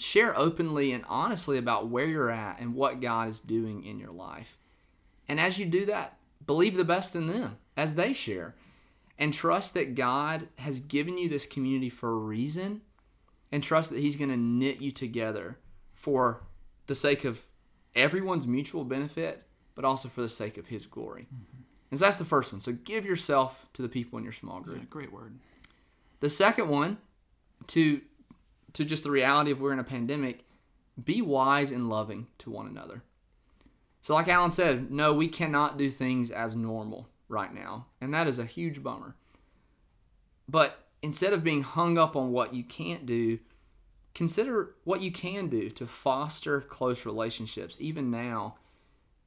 Share 0.00 0.38
openly 0.38 0.92
and 0.92 1.04
honestly 1.08 1.58
about 1.58 1.88
where 1.88 2.06
you're 2.06 2.30
at 2.30 2.60
and 2.60 2.74
what 2.74 3.00
God 3.00 3.28
is 3.28 3.40
doing 3.40 3.84
in 3.84 3.98
your 3.98 4.12
life. 4.12 4.56
And 5.28 5.40
as 5.40 5.58
you 5.58 5.66
do 5.66 5.84
that, 5.86 6.16
believe 6.46 6.76
the 6.76 6.84
best 6.84 7.16
in 7.16 7.26
them 7.26 7.58
as 7.76 7.96
they 7.96 8.12
share 8.12 8.54
and 9.18 9.34
trust 9.34 9.74
that 9.74 9.96
God 9.96 10.48
has 10.56 10.78
given 10.78 11.18
you 11.18 11.28
this 11.28 11.46
community 11.46 11.88
for 11.88 12.10
a 12.10 12.16
reason 12.16 12.80
and 13.50 13.60
trust 13.60 13.90
that 13.90 13.98
He's 13.98 14.14
going 14.14 14.30
to 14.30 14.36
knit 14.36 14.80
you 14.80 14.92
together 14.92 15.58
for 15.94 16.44
the 16.86 16.94
sake 16.94 17.24
of 17.24 17.42
everyone's 17.96 18.46
mutual 18.46 18.84
benefit, 18.84 19.42
but 19.74 19.84
also 19.84 20.08
for 20.08 20.22
the 20.22 20.28
sake 20.28 20.56
of 20.58 20.68
His 20.68 20.86
glory. 20.86 21.22
Mm-hmm. 21.22 21.62
And 21.90 21.98
so 21.98 22.04
that's 22.04 22.18
the 22.18 22.24
first 22.24 22.52
one. 22.52 22.60
So 22.60 22.72
give 22.72 23.04
yourself 23.04 23.66
to 23.72 23.82
the 23.82 23.88
people 23.88 24.16
in 24.16 24.24
your 24.24 24.32
small 24.32 24.60
group. 24.60 24.78
Yeah, 24.78 24.84
great 24.88 25.12
word. 25.12 25.38
The 26.20 26.28
second 26.28 26.68
one, 26.68 26.98
to 27.68 28.00
to 28.78 28.84
just 28.84 29.04
the 29.04 29.10
reality 29.10 29.50
of 29.50 29.60
we're 29.60 29.72
in 29.72 29.80
a 29.80 29.84
pandemic, 29.84 30.44
be 31.02 31.20
wise 31.20 31.70
and 31.72 31.88
loving 31.88 32.28
to 32.38 32.48
one 32.50 32.66
another. 32.66 33.02
So, 34.00 34.14
like 34.14 34.28
Alan 34.28 34.52
said, 34.52 34.90
no, 34.90 35.12
we 35.12 35.26
cannot 35.28 35.76
do 35.76 35.90
things 35.90 36.30
as 36.30 36.54
normal 36.54 37.08
right 37.28 37.52
now. 37.52 37.86
And 38.00 38.14
that 38.14 38.28
is 38.28 38.38
a 38.38 38.44
huge 38.44 38.82
bummer. 38.82 39.16
But 40.48 40.86
instead 41.02 41.32
of 41.32 41.42
being 41.42 41.62
hung 41.62 41.98
up 41.98 42.14
on 42.14 42.30
what 42.30 42.54
you 42.54 42.62
can't 42.62 43.04
do, 43.04 43.40
consider 44.14 44.76
what 44.84 45.00
you 45.00 45.10
can 45.10 45.48
do 45.48 45.70
to 45.70 45.84
foster 45.84 46.60
close 46.60 47.04
relationships, 47.04 47.76
even 47.80 48.12
now, 48.12 48.56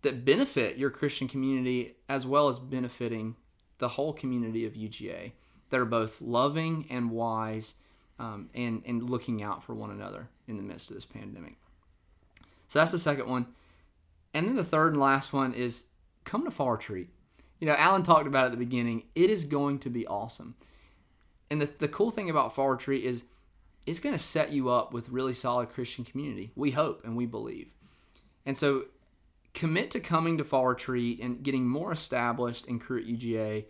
that 0.01 0.23
benefit 0.23 0.77
your 0.77 0.89
Christian 0.89 1.27
community 1.27 1.95
as 2.07 2.25
well 2.25 2.47
as 2.47 2.57
benefiting 2.57 3.35
the 3.79 3.89
whole 3.89 4.13
community 4.13 4.65
of 4.65 4.73
UGA 4.73 5.33
that 5.69 5.79
are 5.79 5.85
both 5.85 6.21
loving 6.21 6.85
and 6.89 7.11
wise 7.11 7.75
um, 8.21 8.49
and, 8.53 8.83
and 8.85 9.09
looking 9.09 9.43
out 9.43 9.63
for 9.63 9.73
one 9.73 9.91
another 9.91 10.29
in 10.47 10.57
the 10.57 10.63
midst 10.63 10.89
of 10.89 10.95
this 10.95 11.05
pandemic. 11.05 11.55
So 12.67 12.79
that's 12.79 12.91
the 12.91 12.99
second 12.99 13.27
one. 13.27 13.47
And 14.33 14.47
then 14.47 14.55
the 14.55 14.63
third 14.63 14.93
and 14.93 15.01
last 15.01 15.33
one 15.33 15.53
is 15.53 15.85
come 16.23 16.45
to 16.45 16.51
Fall 16.51 16.71
Retreat 16.71 17.09
you 17.61 17.67
know, 17.67 17.75
Alan 17.75 18.03
talked 18.03 18.27
about 18.27 18.45
at 18.45 18.51
the 18.51 18.57
beginning. 18.57 19.03
It 19.15 19.29
is 19.29 19.45
going 19.45 19.79
to 19.79 19.89
be 19.89 20.05
awesome. 20.07 20.55
And 21.49 21.61
the, 21.61 21.69
the 21.77 21.87
cool 21.87 22.09
thing 22.09 22.29
about 22.29 22.55
Fall 22.55 22.71
Retreat 22.71 23.05
is 23.05 23.23
it's 23.85 23.99
going 23.99 24.15
to 24.15 24.23
set 24.23 24.51
you 24.51 24.69
up 24.69 24.93
with 24.93 25.09
really 25.09 25.35
solid 25.35 25.69
Christian 25.69 26.03
community. 26.03 26.51
We 26.55 26.71
hope 26.71 27.05
and 27.05 27.15
we 27.15 27.27
believe. 27.27 27.69
And 28.45 28.57
so 28.57 28.85
commit 29.53 29.91
to 29.91 29.99
coming 29.99 30.39
to 30.39 30.43
Fall 30.43 30.65
Retreat 30.65 31.19
and 31.19 31.43
getting 31.43 31.67
more 31.67 31.91
established 31.91 32.65
in 32.65 32.79
Cru 32.79 32.99
at 32.99 33.05
UGA 33.05 33.65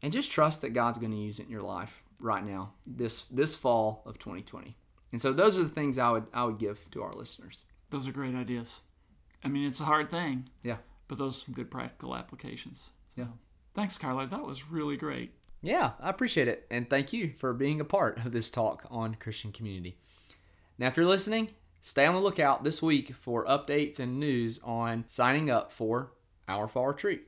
and 0.00 0.12
just 0.12 0.30
trust 0.30 0.62
that 0.62 0.70
God's 0.70 0.98
going 0.98 1.12
to 1.12 1.18
use 1.18 1.38
it 1.38 1.44
in 1.44 1.50
your 1.50 1.62
life 1.62 2.02
right 2.18 2.44
now, 2.44 2.72
this 2.86 3.22
this 3.22 3.54
fall 3.54 4.02
of 4.06 4.18
2020. 4.18 4.76
And 5.12 5.20
so 5.20 5.32
those 5.32 5.56
are 5.56 5.62
the 5.62 5.68
things 5.68 5.98
I 5.98 6.10
would 6.10 6.26
I 6.32 6.44
would 6.44 6.58
give 6.58 6.90
to 6.92 7.02
our 7.02 7.14
listeners. 7.14 7.64
Those 7.90 8.08
are 8.08 8.12
great 8.12 8.34
ideas. 8.34 8.80
I 9.44 9.48
mean, 9.48 9.66
it's 9.66 9.80
a 9.80 9.84
hard 9.84 10.10
thing. 10.10 10.48
Yeah. 10.62 10.78
But 11.06 11.18
those 11.18 11.36
are 11.36 11.44
some 11.44 11.54
good 11.54 11.70
practical 11.70 12.16
applications. 12.16 12.90
Yeah. 13.14 13.26
Thanks, 13.74 13.98
Carla. 13.98 14.26
That 14.26 14.44
was 14.44 14.70
really 14.70 14.96
great. 14.96 15.32
Yeah, 15.60 15.92
I 16.00 16.10
appreciate 16.10 16.48
it. 16.48 16.66
And 16.70 16.88
thank 16.88 17.12
you 17.12 17.32
for 17.38 17.52
being 17.52 17.80
a 17.80 17.84
part 17.84 18.24
of 18.24 18.32
this 18.32 18.50
talk 18.50 18.86
on 18.90 19.14
Christian 19.14 19.50
community. 19.50 19.96
Now, 20.78 20.88
if 20.88 20.96
you're 20.96 21.06
listening, 21.06 21.50
stay 21.80 22.04
on 22.06 22.14
the 22.14 22.20
lookout 22.20 22.64
this 22.64 22.82
week 22.82 23.14
for 23.14 23.46
updates 23.46 23.98
and 23.98 24.20
news 24.20 24.60
on 24.62 25.04
signing 25.06 25.50
up 25.50 25.72
for 25.72 26.12
our 26.48 26.68
fall 26.68 26.88
retreat. 26.88 27.22